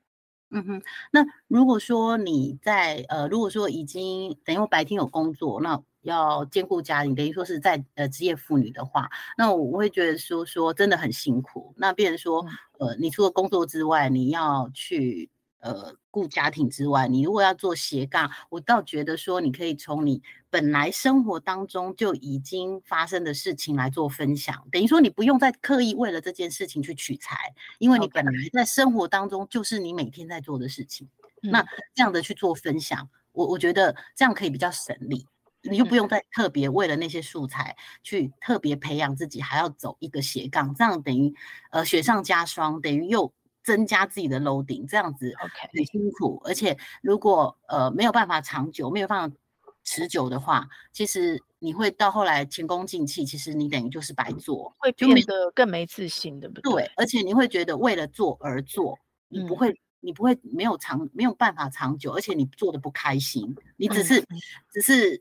[0.51, 0.83] 嗯哼，
[1.13, 11.75] 那如果说你在呃，如果说已经等于我白天有工作，那要兼顾家庭，等于说是在呃职业妇女的话，那我会觉得说说真的很辛苦。
[11.77, 12.45] 那变成说
[12.79, 15.29] 呃，你除了工作之外，你要去。
[15.61, 31.09] 呃，顾家庭之外，你如果要做斜杠，我倒觉得说，你可以从你本来生活当中就已经发生的事情来做分享，等于说你不用再刻意为了这件事情去取材，因为你本来在生活当中就是你每天在做的事情。
[31.41, 31.63] 那
[31.95, 35.27] 这样的去做分享，我我觉得这样可以比较省力，
[35.63, 41.35] 你就不用再特别为了那些素材去特别培养自己，还要走一个斜杠，这样等于
[41.71, 43.33] 呃雪上加霜，等于又。
[43.67, 45.35] 增加自己的 loading，这样子
[45.73, 49.37] 很辛苦.而且如果呃没有办法长久，没有办法
[49.83, 56.73] 持久的话，其实你会到后来前功尽弃，其实你等于就是白做，会变得更没自信，对不对？
[56.73, 59.77] 对，而且你会觉得为了做而做，你不会。
[60.07, 64.39] 嗯你不会没有长没有办法长久，而且你做的不开心，你只是、嗯、
[64.71, 65.21] 只是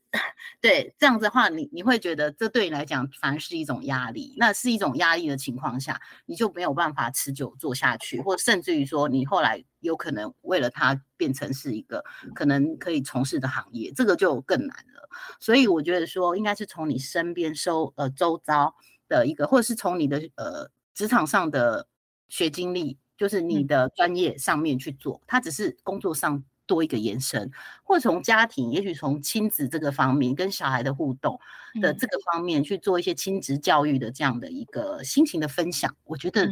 [0.62, 4.36] 对这样子的话，你你会觉得这对你来讲反而是一种压力。
[4.38, 12.04] 那是一种压力的情况下，你就没有办法持久做下去，或甚至于说你后来有可能为了它变成是一个
[12.36, 15.10] 可能可以从事的行业，这个就更难了。
[15.40, 18.76] 所以我觉得说，应该是从你身边收呃周遭
[19.08, 21.88] 的一个，或者是从你的呃职场上的
[22.30, 23.00] 学经历。
[23.18, 27.52] 就是你的专业上面去做，它只是工作上多一个延伸，
[27.84, 31.40] 或从家庭，也许从亲子这个方面跟小孩的互动
[31.82, 36.50] 的这个方面去做一些亲子教育的这样的一个心情的分享，我觉得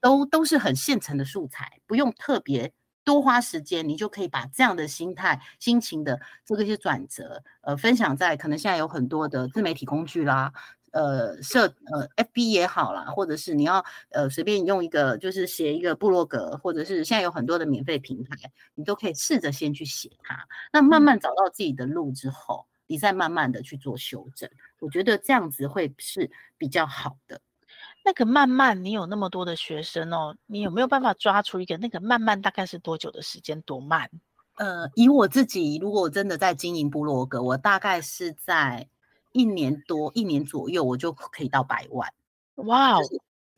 [0.00, 2.70] 都都是很现成的素材，不用特别
[3.04, 10.52] 多花时间，你就可以把这样的心态、心情的这个一些转折，呃，分享在可能现在有很多的自媒体工具啦。
[10.94, 18.36] 呃，设呃，FB 也好啦，或者是你要呃随便用一个，就是写一个部落格，或者是现在有很多的免费平台，
[18.76, 20.38] 你都可以试着先去写它。
[20.72, 24.48] 那慢慢找到自己的路之后，你再慢慢的去做修正。
[24.78, 27.40] 我觉得这样子会是比较好的。
[28.04, 33.60] 那个慢慢，你有那么多的学生哦，你有没有办法抓出一个那个慢慢大概是多久的时间？
[33.62, 34.08] 多慢？
[34.58, 38.88] 呃，以我自己，如果我真的在经营部落格，我大概是在。
[39.34, 42.08] 一年多，一年左右，我就可以到百万。
[42.54, 43.00] 哇哦，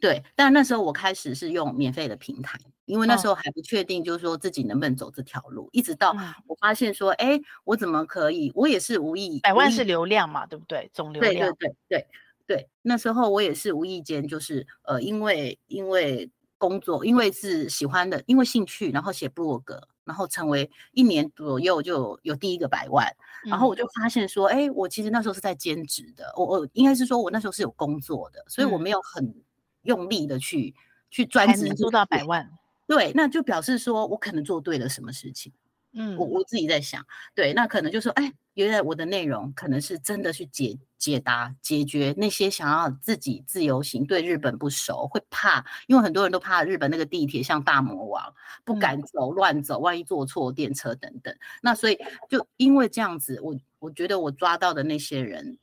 [0.00, 5.66] 对，但那时候我开始是用免费的平台，因为那时候还不确定，就是说自己能不能走这条路。
[5.66, 8.50] 哦、一直到我发现说，哎、嗯，我怎么可以？
[8.54, 10.90] 我也是无意，百万是流量嘛，对不对？
[10.94, 11.34] 总流量。
[11.34, 12.06] 对对对对
[12.46, 19.86] 对，那时候我也是无意间，就是呃，因为因为工作，因为是喜欢的，因为兴趣，然后写部落格。
[20.06, 23.14] 然后成为一年左右就有，第一个百万，
[23.44, 29.34] 然后我就发现说，哎、嗯，我其实那时候是在兼职的，我我应该是说我那时候是有工作的，所以我没有很
[29.82, 32.48] 用力的去、嗯、去专职做到百万。
[32.86, 35.52] 对，那就表示说我可能做对了什么事情。
[35.92, 51.34] 嗯，我我自己在想，对，那可能就说，哎，原来我的内容可能是真的去解解答、解决那些想要自己自由行、对日本不熟、会怕，因为很多人都怕日本那个地铁像大魔王，不敢走、乱走，万一坐错电车等等。
[51.62, 55.56] 那所以就因为这样子，我我觉得我抓到的那些人。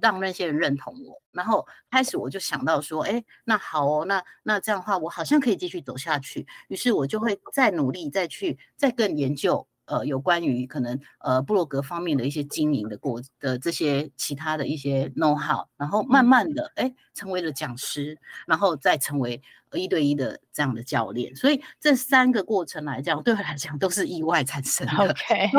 [0.00, 6.46] 让那些人认同我，然后开始我就想到说，哎，那好哦，那那这样的话，我好像可以继续走下去。
[6.68, 9.66] 于是我就会再努力，再去再更研究。
[9.86, 18.16] 呃，有关于可能呃布洛格方面的一些经营的过的这些其他的一些 know how，然后慢慢的哎、嗯、成为了讲师，
[18.46, 19.42] 然后再成为
[19.72, 21.34] 一对一的这样的教练。
[21.34, 25.50] 所以这三个过程来讲，对我来讲都是意外产生的，OK，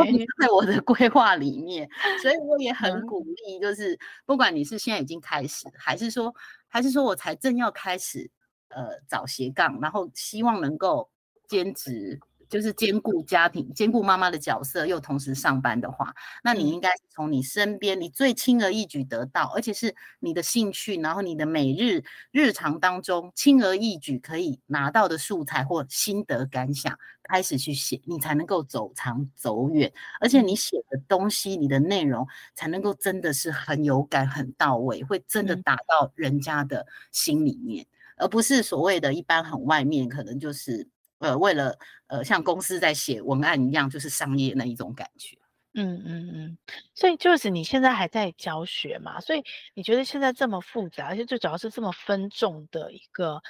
[0.42, 1.90] 在我的规划里面，
[2.22, 6.34] 所以我也很鼓励，就是不管你是现在已经开始，还是说
[6.68, 8.32] 还是说我才正要开始
[8.70, 11.10] 呃找斜杠，然后希望能够
[11.48, 12.20] 兼职。
[12.54, 29.92] 就是兼顾家庭、兼顾妈妈的角色，又同时上班的话，那你应该从你身边，你最轻而易举得到，而且是你的兴趣，然后你的每日日常当中轻而易举可以拿到的素材或心得感想，开始去写，你才能够走长走远，
[30.22, 37.84] 而且你写的东西、你的内容才能够真的是很有感、很到位，会真的打到人家的心里面，
[38.18, 40.88] 而不是所谓的一般很外面，可能就是。
[41.24, 45.38] 呃，为了呃，像公司在写文案一样，就是商业那一种感觉。
[45.74, 46.58] 嗯嗯嗯，
[46.94, 49.22] 所以就是你现在还在教学嘛？
[49.22, 49.42] 所以
[49.74, 53.42] 你觉得现在这么复杂，而且最主要是这么分众的一个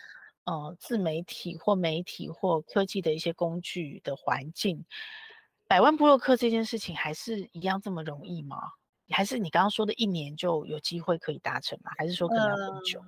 [0.44, 4.86] 呃自媒体或媒体或科技的一些工具的环境，
[5.68, 8.58] 百万部落客这件事情还是一样这么容易吗？
[9.10, 11.92] 还是你刚刚说的一年就有机会可以达成吗？
[11.98, 13.00] 还是说可能要更久？
[13.00, 13.06] 呃，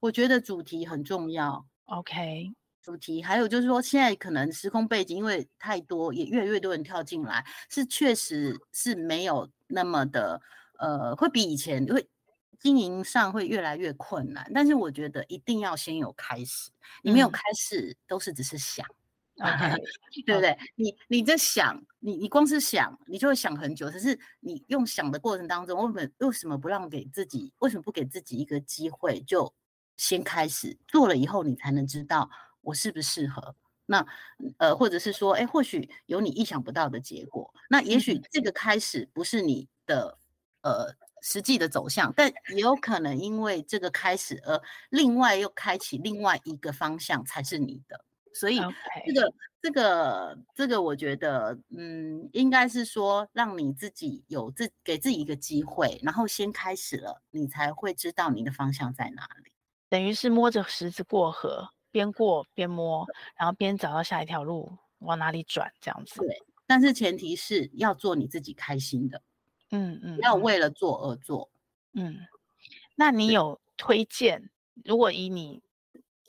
[0.00, 1.66] 我觉得主题很重要。
[1.86, 2.52] OK。
[2.84, 10.38] 主题还有就是说，现在可能时空背景因为太多，也越来越多人跳进来，是确实是没有那么的，
[10.78, 12.06] 呃，会比以前会
[12.60, 14.50] 经营上会越来越困难。
[14.54, 16.70] 但是我觉得一定要先有开始，
[17.02, 18.86] 你没有开始都是只是想，
[19.40, 19.80] 嗯、
[20.26, 20.54] 对不对？
[20.74, 23.90] 你你在想，你你光是想，你就会想很久。
[23.90, 27.50] 可是你用想的过程当中，为什么为什么不让给自己？
[27.60, 29.50] 为什么不给自己一个机会，就
[29.96, 32.28] 先开始做了以后，你才能知道。
[32.64, 33.54] 我适不适合？
[33.86, 34.06] 那
[34.58, 37.52] 呃，或者是说，哎，或许有你意想不到的结果。
[37.68, 40.18] 那也许这个开始不是你的
[40.62, 44.60] 呃实际的走向，但也有可能因为这个开始而
[44.90, 48.04] 另外又开启另外一个方向才是你的。
[48.32, 48.58] 所以
[49.06, 49.34] 这个.
[49.64, 59.52] 这个这个，我觉得嗯，应该是说让你自己有自给自己一个机会，然后先开始了，你才会知道你的方向在哪里。
[59.88, 61.70] 等于是摸着石子过河。
[61.94, 63.06] 边过边摸，
[63.38, 66.18] 然后边找到下一条路往哪里转，这样子。
[66.18, 69.22] 对，但是前提是要做你自己开心的，
[69.70, 71.48] 嗯嗯，要为了做而做，
[71.92, 72.18] 嗯。
[72.96, 74.50] 那你有推荐？
[74.84, 75.62] 如果以你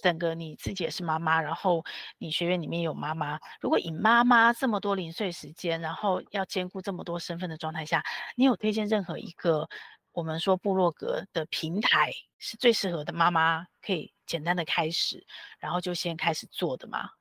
[0.04, 1.84] 整个你自己也是妈妈，然后
[2.20, 8.04] 你学院里面有妈妈，如果以妈妈这么多零碎时间，然后要兼顾这么多身份的状态下，
[8.36, 9.68] 你有推荐任何一个
[10.16, 14.12] 我们说部落格的平台是最适合的妈妈可以？
[14.26, 15.24] 简单的开始，
[15.60, 17.12] 然后就先开始做的嘛。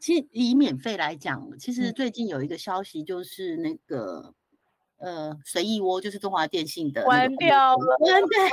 [0.00, 4.32] 其实以免费来讲，其实最近有一个消息，就是那个、
[4.96, 7.98] 嗯、呃随意窝，就是中华电信的关掉了，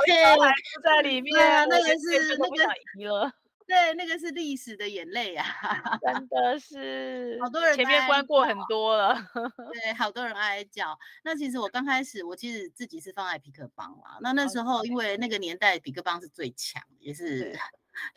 [0.06, 3.32] 对，还是在里面，啊、那个是那个。
[3.66, 5.46] 对，那个是历史的眼泪啊，
[6.02, 9.14] 真的是好多人前面关过很多了，
[9.72, 10.98] 对，好多人哀叫。
[11.24, 14.18] 那其实我刚开始，我其实自己是放在皮克邦啦。
[14.20, 17.40] 那那时候因为那个年代皮克邦是最强，也是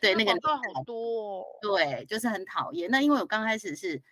[0.00, 0.32] 对，对那个
[0.74, 2.90] 好多，对，就是很讨厌。
[2.90, 4.02] 那因为我刚开始是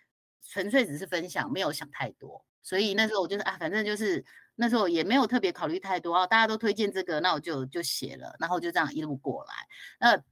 [0.43, 4.25] 纯粹只是分享，没有想太多，所以那时候我就是啊，反正就是
[4.55, 9.53] 那时候也没有特别考虑太多啊，大家都推荐这个，那我就就写了，然后就这样一路过来。
[9.99, 10.23] 那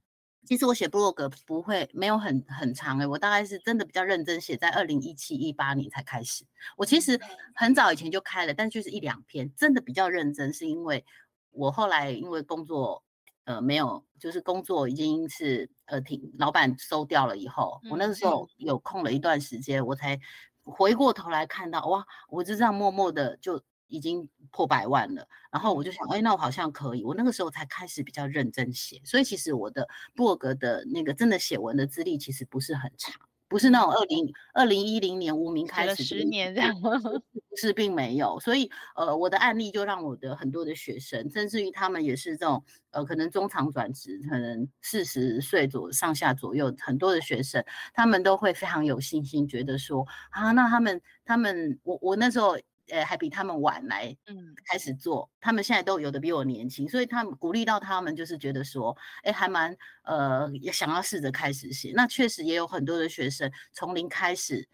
[0.46, 6.44] 其实我写部落格不会没有很很长诶，我大概是真的比较认真写，在二零一七一八年才开始。
[6.76, 7.20] 我其实
[7.54, 11.04] 很早以前就开了，但就是一两篇，真的比较认真，是因为
[11.50, 13.02] 我后来因为工作
[13.44, 20.18] 呃没有，就是工作已经是呃停老板收掉了以后，我那个时候有空了一段时间，我才
[20.62, 23.60] 回过头来看到哇，我就这样默默的就。
[23.88, 27.04] 已经破百万了，然后我就想，哎，那我好像可以。
[27.04, 33.14] 我那个时候才开始比较认真写，所以其实我的部落格的那个真的写文的资历其实不是很长，
[33.48, 36.74] 不是那种二零二零一零年无名开始十年这样，
[37.56, 38.40] 是并没有。
[38.40, 47.64] 所以呃，我的案例就让我的很多的学生，甚至于他们也是这种呃，可能中长转职，可能四十岁左上下左右，很多的学生，
[47.94, 52.58] 他们都会非常有信心，觉得说啊，那他们他们我我那时候。
[52.90, 55.28] 呃，还比他们晚来，嗯，开始做。
[55.32, 61.92] 嗯、他们现在都有的比我年轻，所以他们鼓励到他们，就是觉得说，哎，还蛮呃，也想要试着开始写。
[61.94, 64.68] 那确实也有很多的学生从零开始，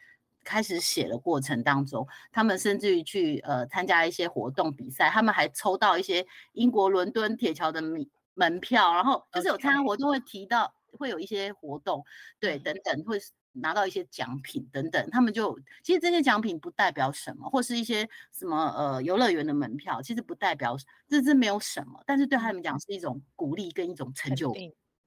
[0.44, 12.04] 开始写的过程当中，他们甚至于去呃参加一些活动比赛，他们还抽到一些英国伦敦铁桥的门门票，然后就是有参加活动会提到会有一些活动，
[12.38, 13.18] 对，等等会。
[13.52, 20.76] 拿到一些奖品等等，他们就其实这些奖品不代表什么，或是一些什么呃游乐园的门票，其实不代表
[21.08, 24.52] 这这没有什么，但是对他们讲是一种鼓励跟一种成就，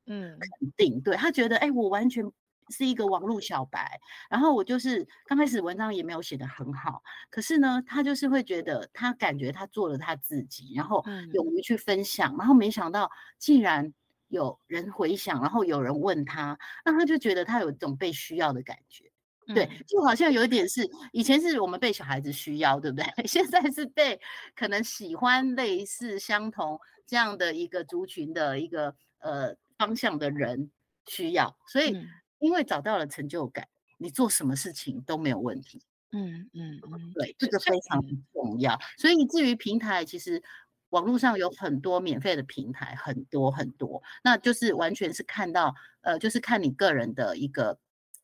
[0.06, 2.24] 嗯，肯定，对他觉得哎，我完全
[2.70, 13.93] 是一个网络小白，然后我就是刚开始文章也没有写得很好，可是呢，他就是会觉得他感觉他做了他自己，然后勇于去分享，然后没想到竟然。
[14.28, 19.12] 有人回想，然后有人问他，那他就觉得他有一种被需要的感觉，
[19.48, 23.06] 嗯、对，就好像有一点是以前是我们被小孩子需要，对不对？
[23.28, 24.20] 现在是被
[24.56, 30.72] 可能喜欢类似相同这样的一个族群的一个呃方向的人
[31.06, 31.96] 需要，所以
[32.40, 33.68] 因为找到了成就感，
[33.98, 35.84] 你做什么事情都没有问题。
[36.12, 38.02] 嗯嗯嗯，对，这个非常
[38.34, 38.80] 重要。
[38.98, 40.42] 所以至于平台，其实。
[40.96, 47.78] 网络上有很多免费的平台，很多很多，那就是完全是看到，呃，就是看你个人的一个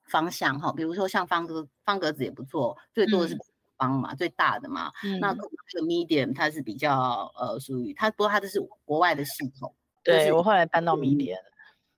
[0.05, 0.71] 方向哈。
[0.71, 3.37] 比如说像方格方格子也不错，最多的是
[3.75, 4.89] 邦嘛，最大的嘛。
[5.03, 5.41] 嗯、那这
[5.81, 9.75] 个 Medium 它是比较呃属于它，不过它这是国外的系统。
[10.01, 11.35] 对、就是、我后来搬到 Medium，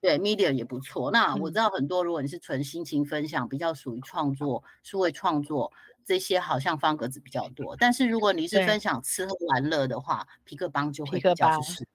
[0.01, 1.11] 对 Medium 也不错。
[1.11, 5.71] 那我知道很多，如果你是纯心情分享，比较属于创作、数位创作
[6.05, 7.75] 这些，好像方格子比较多。
[7.75, 11.85] 但是如果你是分享吃喝玩乐的话，皮克邦就会比较适合。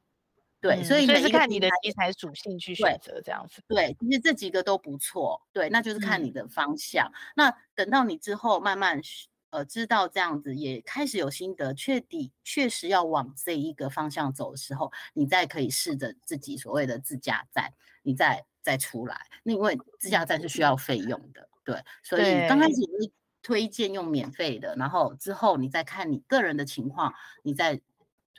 [0.61, 3.63] 对，所以每一个、嗯、是看你的题材属性去选择这样子。
[3.69, 5.41] 对，其实这几个都不错。
[5.53, 7.07] 对，那就是看你的方向。
[7.07, 9.01] 嗯、那等到你之后慢慢
[9.51, 19.17] 呃知道这样子，也开始有心得，确底确实要往这一个方向走的时候，你再可以试着自己所谓的自驾站，你再再出来。
[19.45, 27.81] 那因为自驾站是需要费用的，对，所以刚开始是推荐用免费的，然后之后你再看你个人的情况，你再。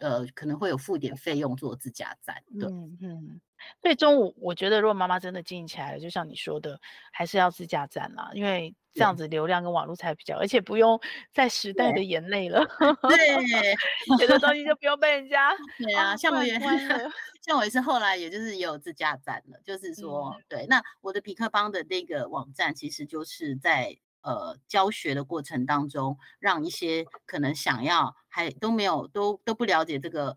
[0.02, 3.42] 呃，可能会有付点费用做自家站，对，嗯嗯。
[3.82, 6.80] 所以中午我觉得，如果妈妈真的经营起来了，就像你说的，
[7.12, 10.98] 还是要自家站啦，因为这样子流量跟网络才比较，而且不用
[11.34, 12.66] 在时代的眼泪了。
[13.10, 13.44] 对，
[14.22, 15.52] 有的东西就不用被人家。
[15.78, 16.58] 对啊，像我也
[17.46, 24.00] 像我也是后来也就是也有自家站了，就是说，嗯、对，那我的匹克邦的那个网站，其实就是在。
[24.22, 30.36] 呃，教学的过程当中，让一些可能想要还都没有都都不了解这个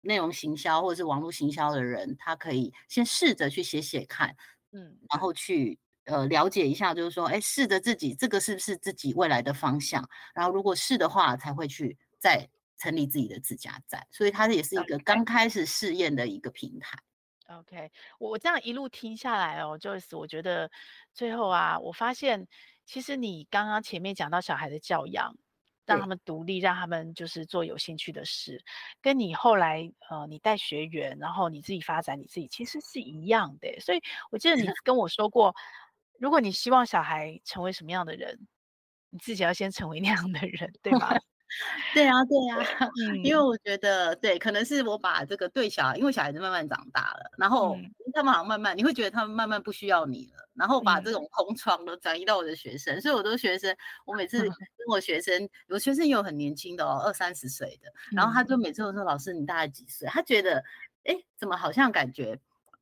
[0.00, 4.34] 内容行销或者是网络行销的人，他可以先试着去写写看，
[4.72, 12.48] 嗯，然后去呃了解一下，就是说，哎，试着自己这个是不是自己未来的方向，然后如果是的话，才会去再
[12.78, 16.98] 成立自己的自家站，所以它也是一个刚开始试验的一个平台。
[17.48, 20.70] OK，我这样一路听下来哦，Joyce，我觉得
[21.12, 22.48] 最后啊，我发现。
[22.86, 25.36] 其实你刚刚前面讲到小孩的教养，
[25.86, 28.62] 让他们独立，让他们就是做有兴趣的事，
[29.02, 33.80] 跟你后来呃，你带学员，然后你自己发展你自己，其实是一样的。
[33.80, 35.54] 所以我记得你 跟我说过，
[36.18, 38.46] 如果你希望小孩成为什么样的人，
[39.10, 41.10] 你自己要先成为那样的人，对吗？
[41.94, 42.90] 对啊，对啊，
[43.22, 47.78] 因为我觉得，对，可能是我把这个对小孩，因为小孩子慢慢长大了，然后
[48.14, 54.52] 他们好像慢慢，你会觉得他们慢慢不需要你了，然后把这种空窗都转移到我的学生，所以我的学生，我每次跟
[54.88, 60.08] 我学生，我学生也有很年轻的哦，二三十岁的，然后他就每次都说，老师你大概几岁？
[60.08, 60.62] 他觉得，
[61.04, 62.38] 哎，怎么好像感觉。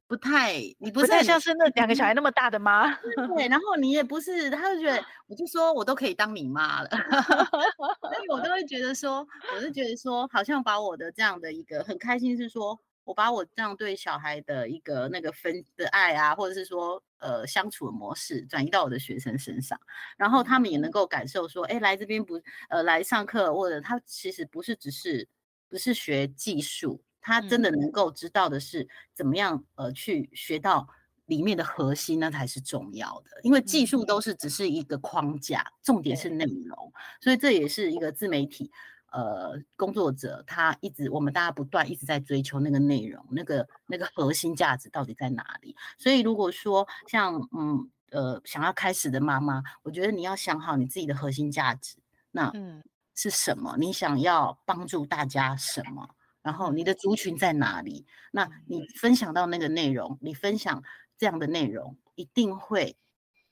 [0.09, 2.95] 不太，你不是不太像是那两个小孩那么大的吗？
[3.35, 9.27] 对，然后你也不是，他就觉得， 我就说我都可以当你妈了， 所以我都会觉得说，
[9.57, 19.81] 我就觉得说，好像把我的这样的一个很开心，是说我把我这样对小孩的一个那个分的爱啊，或者是说呃相处的模式转移到我的学生身上，
[20.17, 25.29] 然后他们也能够感受说，哎，来这边不呃来上课，或者他其实不是只是
[25.69, 27.03] 不是学技术。
[27.25, 30.89] 他真的能够知道的是怎么样呃去学到
[31.27, 33.31] 里面的核心，那才是重要的。
[33.45, 36.93] 因为技术都是只是一个框架，重点是内容。
[37.21, 38.73] 所以这也是一个自媒体
[39.13, 45.77] 呃工作者，他一直我们大家不断一直在追求那个内容，那个那个核心价值到底在哪里？
[45.99, 51.97] 所以如果说像嗯呃想要开始的妈妈，我觉得你要想好你自己的核心价值，
[52.31, 52.83] 那嗯
[53.15, 53.77] 是什么？
[53.79, 56.09] 你想要帮助大家什么？
[56.43, 58.07] 然后你的族群在哪里？
[58.33, 60.83] 那你分享到那个内容，你分享
[61.19, 62.97] 这样的内容，一定会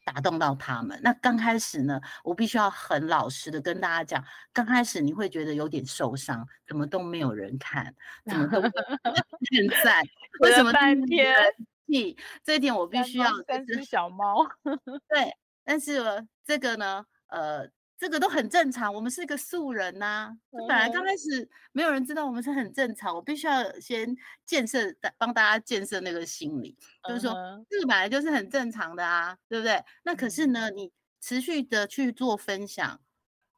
[0.05, 1.01] 打动到他们。
[1.03, 7.95] 那刚开始呢，我必须要很老实的跟大家讲，刚开始你会觉得有点受伤，怎么都没有人看，
[8.27, 8.61] 怎么都
[9.51, 10.03] 现在，
[10.41, 11.35] 为什么半天？
[12.45, 14.47] 这一点我必须要三只小猫。
[15.09, 16.03] 对，但是
[16.45, 17.69] 这个呢，呃。
[18.01, 20.37] 这个都很正常，我们是一个素人呐、啊。
[20.67, 24.79] 本来刚开始没有人知道我们是很正常，我必须要先建设，
[25.19, 26.75] 帮大家建设那个心理，
[27.07, 27.35] 就是说
[27.69, 29.85] 这个本来就是很正常的啊，对不对？
[30.03, 30.91] 那可是呢，你
[31.21, 32.99] 持续的去做分享，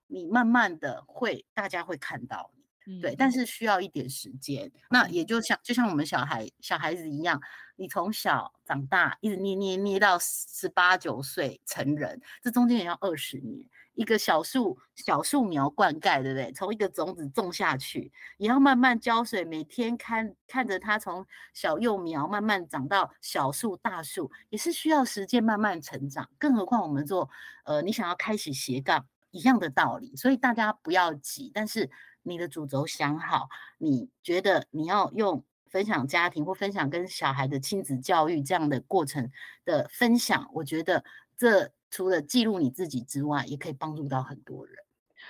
[0.09, 2.53] 你慢慢的会大家会看到
[2.85, 4.73] 你，对，但是需要一点时间。
[4.91, 7.41] 那也就像就像我们小孩小孩子一样，
[7.77, 13.69] 你从小长大，一直捏捏捏到十八九岁成人，这中间也要二十年。
[13.95, 16.51] 一个小树小树苗灌溉，对不对？
[16.53, 26.29] 从一个种子种下去，也要慢慢浇水，每天看看着它从小幼苗慢慢长到小树、大树，也是需要时间慢慢成长。
[26.39, 27.29] 更何况我们做，
[27.65, 30.17] 呃，你想要开启斜杠一样的道理。
[30.17, 31.91] 所以大家不要急，但是
[32.23, 39.31] 你的主轴想好，你觉得你要用分享家庭或分享跟小孩的亲子教育这样的过程
[39.65, 41.05] 的分享，我觉得
[41.37, 41.71] 这。
[41.93, 44.75] 除了记录你自己之外，也可以帮助到很多人。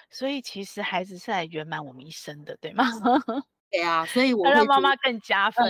[0.08, 2.84] 所以其实孩子是来圆满我们一生的，对吗？
[3.70, 5.66] 对啊，所以我会让妈妈更加分。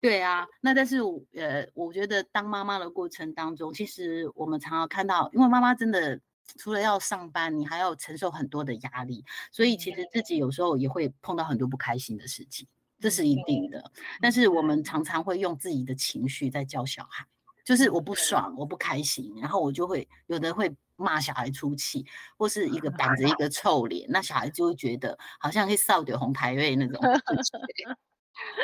[0.00, 0.98] 对啊，那但是
[1.34, 6.18] 呃，我觉得当妈妈的过程当中，其实我们常常看到，因为妈妈真的
[6.58, 12.66] 除了要上班，你还要承受很多的压力，所以其实自己有时候也会碰到很多不开心的事情，
[12.98, 13.92] 这是一定的。
[14.20, 17.26] 但是我们常常会用自己的情绪在教小孩，
[17.64, 22.04] 就是我不爽，我不开心，然后我就会有的会骂小孩出气，
[22.36, 27.00] 或是一个板着一个臭脸，那小孩就会觉得好像会扫点红台位那种。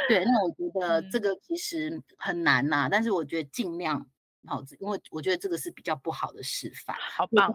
[0.08, 4.06] 对，那我觉 得这个其实很难呐，但是我觉得尽量。
[4.46, 6.96] 好，因为我觉得这个是比较不好的示范。
[6.98, 7.54] 好棒！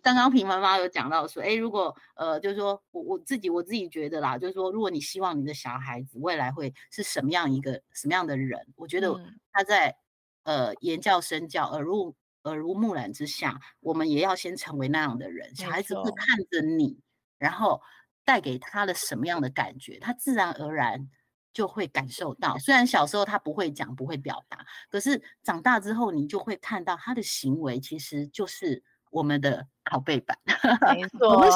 [0.00, 9.12] 刚刚平妈妈有讲到说，哎，如果呃，就是说我我自己我自己觉得啦，就是说，如果你希望你的小孩子未来会是什么样一个什么样的人，我觉得
[9.52, 9.96] 他在、嗯、
[10.44, 12.14] 呃言教身教耳濡
[12.44, 15.54] 耳濡目染之下，我们也要先成为那样的人。
[15.54, 16.98] 小孩子会看着你，
[17.38, 17.80] 然后
[18.24, 21.08] 带给他的什么样的感觉，他自然而然。
[21.52, 28.80] 就会感受到，虽然小时候他不会讲，不会表达，可是长大之后，你就会看到他的行为，其实就是
[29.10, 30.36] 我们的拷贝版。
[30.94, 31.46] 没错，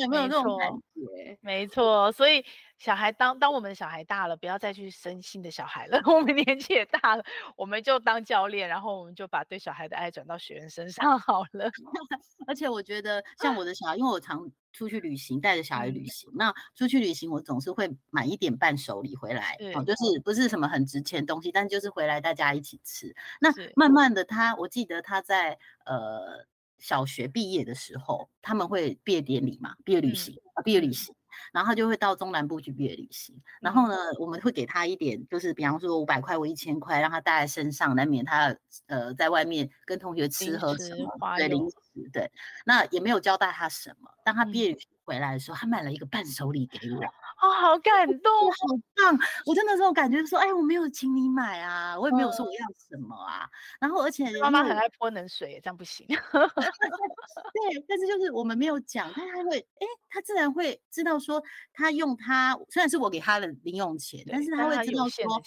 [0.00, 1.38] 有没有这种感觉？
[1.40, 2.44] 没错，所以
[2.78, 6.00] 小孩当当我们的小孩大了，不要再去生新的小孩了。
[6.06, 7.24] 我们年纪也大了，
[7.56, 11.70] 我们就当教练，然后我们就把对小孩的爱转到学员身上 好了。
[12.46, 14.50] 而且我觉得，像我的小孩，因为我常。
[14.74, 16.28] 出去旅行，带着小孩旅行。
[16.32, 23.14] 嗯、那出去旅行，我总是会买一点伴手礼回来，哦，就是不是什么很值钱的东西，但就是回来大家一起吃。
[23.40, 26.44] 那慢慢的他，他我记得他在呃
[26.78, 31.14] 小学毕业的时候，他们会毕业典礼嘛，毕业旅行啊，毕业旅行。
[31.52, 38.56] 然后他就会到中南部去毕业旅行，然后呢，我们会给他一点，就是比方说五百块或一千块，让他带在身上，难免他
[38.86, 41.76] 呃在外面跟同学吃喝什么，对零食，
[42.12, 42.30] 对，
[42.64, 44.08] 那也没有交代他什么。
[44.24, 47.00] 当他毕业旅行回来的时候，他买了一个伴手礼给我。
[47.44, 48.56] 哦，好感动，好
[48.96, 49.18] 棒！
[49.44, 53.46] 我真的这种感觉说，哎，我没有请你买啊，我也没有说我要什么啊。
[53.78, 56.06] 然后，而且妈妈很爱泼冷水，这样不行。
[56.08, 61.42] 对，但是就是我们没有讲，但他会，哎，他自然会知道说，
[61.74, 65.42] 他用他虽然是我给他的零用钱，但是他会知道说，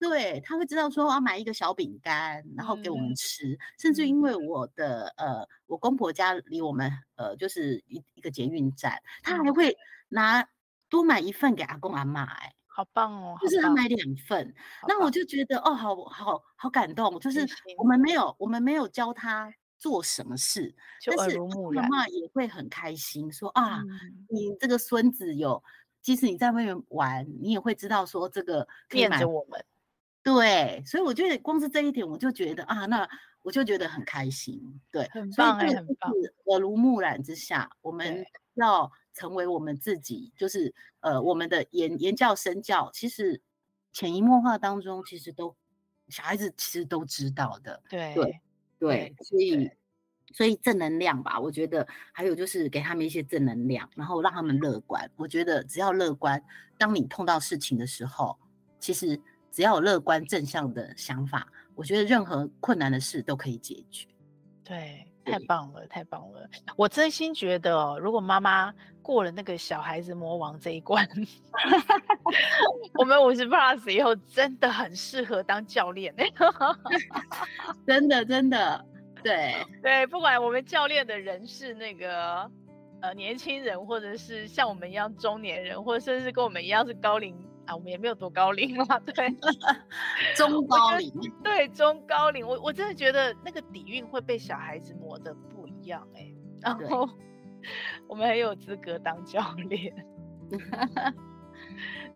[0.00, 3.56] 对，他会知道说，我要买一个小饼干，然后给我们吃。
[3.78, 9.76] 甚至因为我的呃，我公婆家离我们呃，就是一一个捷运站，他还会
[10.08, 10.44] 拿。
[10.88, 13.36] 多买一份给阿公阿嬷，哎，好棒哦！
[13.40, 14.54] 就是他买两份，
[14.86, 17.18] 那我就觉得哦，好好好感动。
[17.20, 20.74] 就是我们没有，我们没有教他做什么事，
[21.04, 21.38] 但是
[21.74, 23.82] 妈妈也会很开心，说啊，
[24.28, 25.62] 你这个孙子有，
[26.00, 29.64] 即使你在外面玩，你也会知道说这个念着我们。
[30.22, 33.08] 对，所以我觉得光是这一点，我就觉得啊，那
[33.42, 34.80] 我就觉得很开心。
[34.90, 36.12] 对，很棒哎，很棒。
[36.46, 38.24] 耳濡目染之下，我们
[38.54, 38.90] 要。
[39.18, 43.40] 成为我们自己，就是呃，我们的言言教身教，其实
[43.92, 45.56] 潜移默化当中，其实都
[46.08, 47.82] 小孩子其实都知道的。
[47.88, 48.40] 对对
[48.78, 49.70] 对，所以
[50.32, 55.10] 所以正能量吧，我觉得还有就是给他们一些正能量，然后让他们乐观。
[55.16, 56.40] 我觉得只要乐观，
[56.78, 58.38] 当你碰到事情的时候，
[58.78, 64.06] 其实只要有乐观正向的想法，我觉得任何困难的事都可以解决。
[64.62, 65.07] 对。
[65.30, 66.48] 太棒了，太棒了！
[66.76, 68.72] 我真心觉得哦，如果妈妈
[69.02, 71.06] 过了那个小孩子魔王这一关，
[72.98, 76.14] 我们五十 plus 以后真的很适合当教练
[77.86, 78.84] 真的真的，
[79.22, 82.50] 对对，不管我们教练的人是那个
[83.00, 87.34] 呃年轻人，或者是像我们一样中年人，或者甚至跟我们一样是高龄。
[87.68, 89.28] 啊，我们也没有多高龄嘛， 对，
[90.34, 91.12] 中高龄，
[91.44, 97.08] 对，中高龄，我我真的觉得那个底蕴会被小孩子磨得不一样哎、欸，然 后
[98.08, 99.94] 我们很有资格当教练，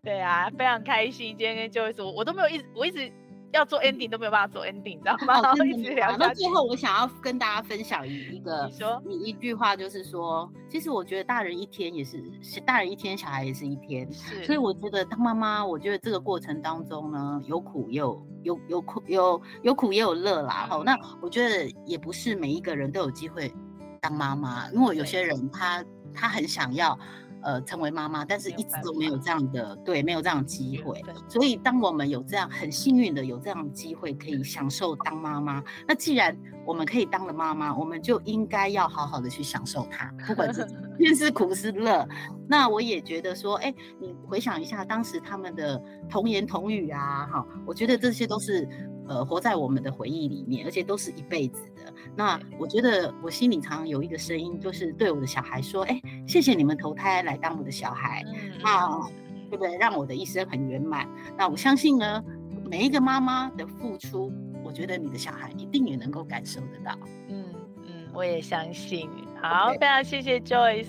[0.01, 3.13] 对啊，非常开心，今天跟 Joyce 我我都没有一直我一直。
[3.53, 5.41] 要做 ending 都没有办法做 ending，你知道吗？
[5.41, 6.17] 然后一直聊。
[6.17, 12.21] 到最后我想要跟大家分享一个，你说你一句话就是说，其实我觉得大人一天也是，
[12.65, 14.11] 大人一天，小孩也是一天。
[14.11, 14.43] 是。
[14.43, 20.65] 所以我觉得当妈妈，我觉得这个过程当中呢，有苦也有有有苦有有苦也有乐啦。
[20.67, 23.53] 好，那我觉得也不是每一个人都有机会
[24.01, 26.97] 当妈妈，因为有些人他他很想要。
[27.43, 31.01] 呃，成为妈妈，但是一直都没有这样的对，没有这样的机会。
[31.27, 40.65] 所以，当我们有这样很幸运的有这样的机会，可以享受当妈妈，那既然我们可以当了妈妈，我们就应该要好好的去享受它，不管是
[41.15, 42.07] 是苦是乐。
[42.47, 48.67] 那我也觉得说，哎，你回想一下当时他们的童言童语啊，哈，我觉得这些都是。
[49.07, 51.93] 呃，活在我们的回忆里面，而且都是一辈子的。
[52.15, 58.23] 那我觉得我心里常常有一个声音，就是对我的小孩说：“哎，谢谢你们投胎来当我的小孩，
[58.63, 59.01] 那
[59.49, 59.75] 对不对？
[59.77, 61.07] 让我的一生很圆满。
[61.37, 62.23] 那我相信呢，
[62.69, 64.31] 每一个妈妈的付出，
[64.63, 66.97] 我觉得你的小孩一定也能够感受得到。”
[67.29, 67.45] 嗯
[67.85, 69.09] 嗯，我也相信。
[69.41, 70.87] 好非常谢谢 Joyce，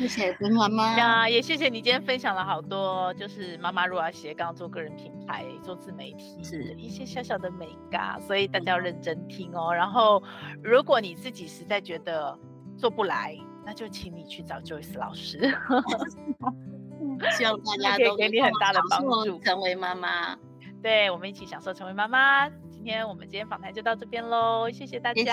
[0.00, 9.74] 谢谢跟妈妈呀，也谢谢你今天分享了好多，就是妈妈如果要斜杠做个人品牌、做自媒体，是一些小小的美感，所以大家要认真听哦。
[9.74, 10.22] 然后，
[10.64, 12.34] 如果你自己实在觉得
[12.78, 13.36] 做不来，
[13.66, 15.38] 那就请你去找 Joyce 老师。
[17.36, 20.34] 希望大家都给你很大的帮助，成为妈妈。
[20.82, 22.48] 对，我们一起享受成为妈妈。
[22.70, 25.24] 今天我们今天访谈就到这边喽，谢谢大家，谢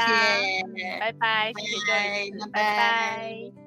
[0.75, 2.51] 谢拜拜，谢谢各位，拜拜。
[2.51, 2.77] 拜
[3.55, 3.66] 拜。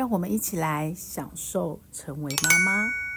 [0.00, 3.09] 让我们一起来享受成为妈妈。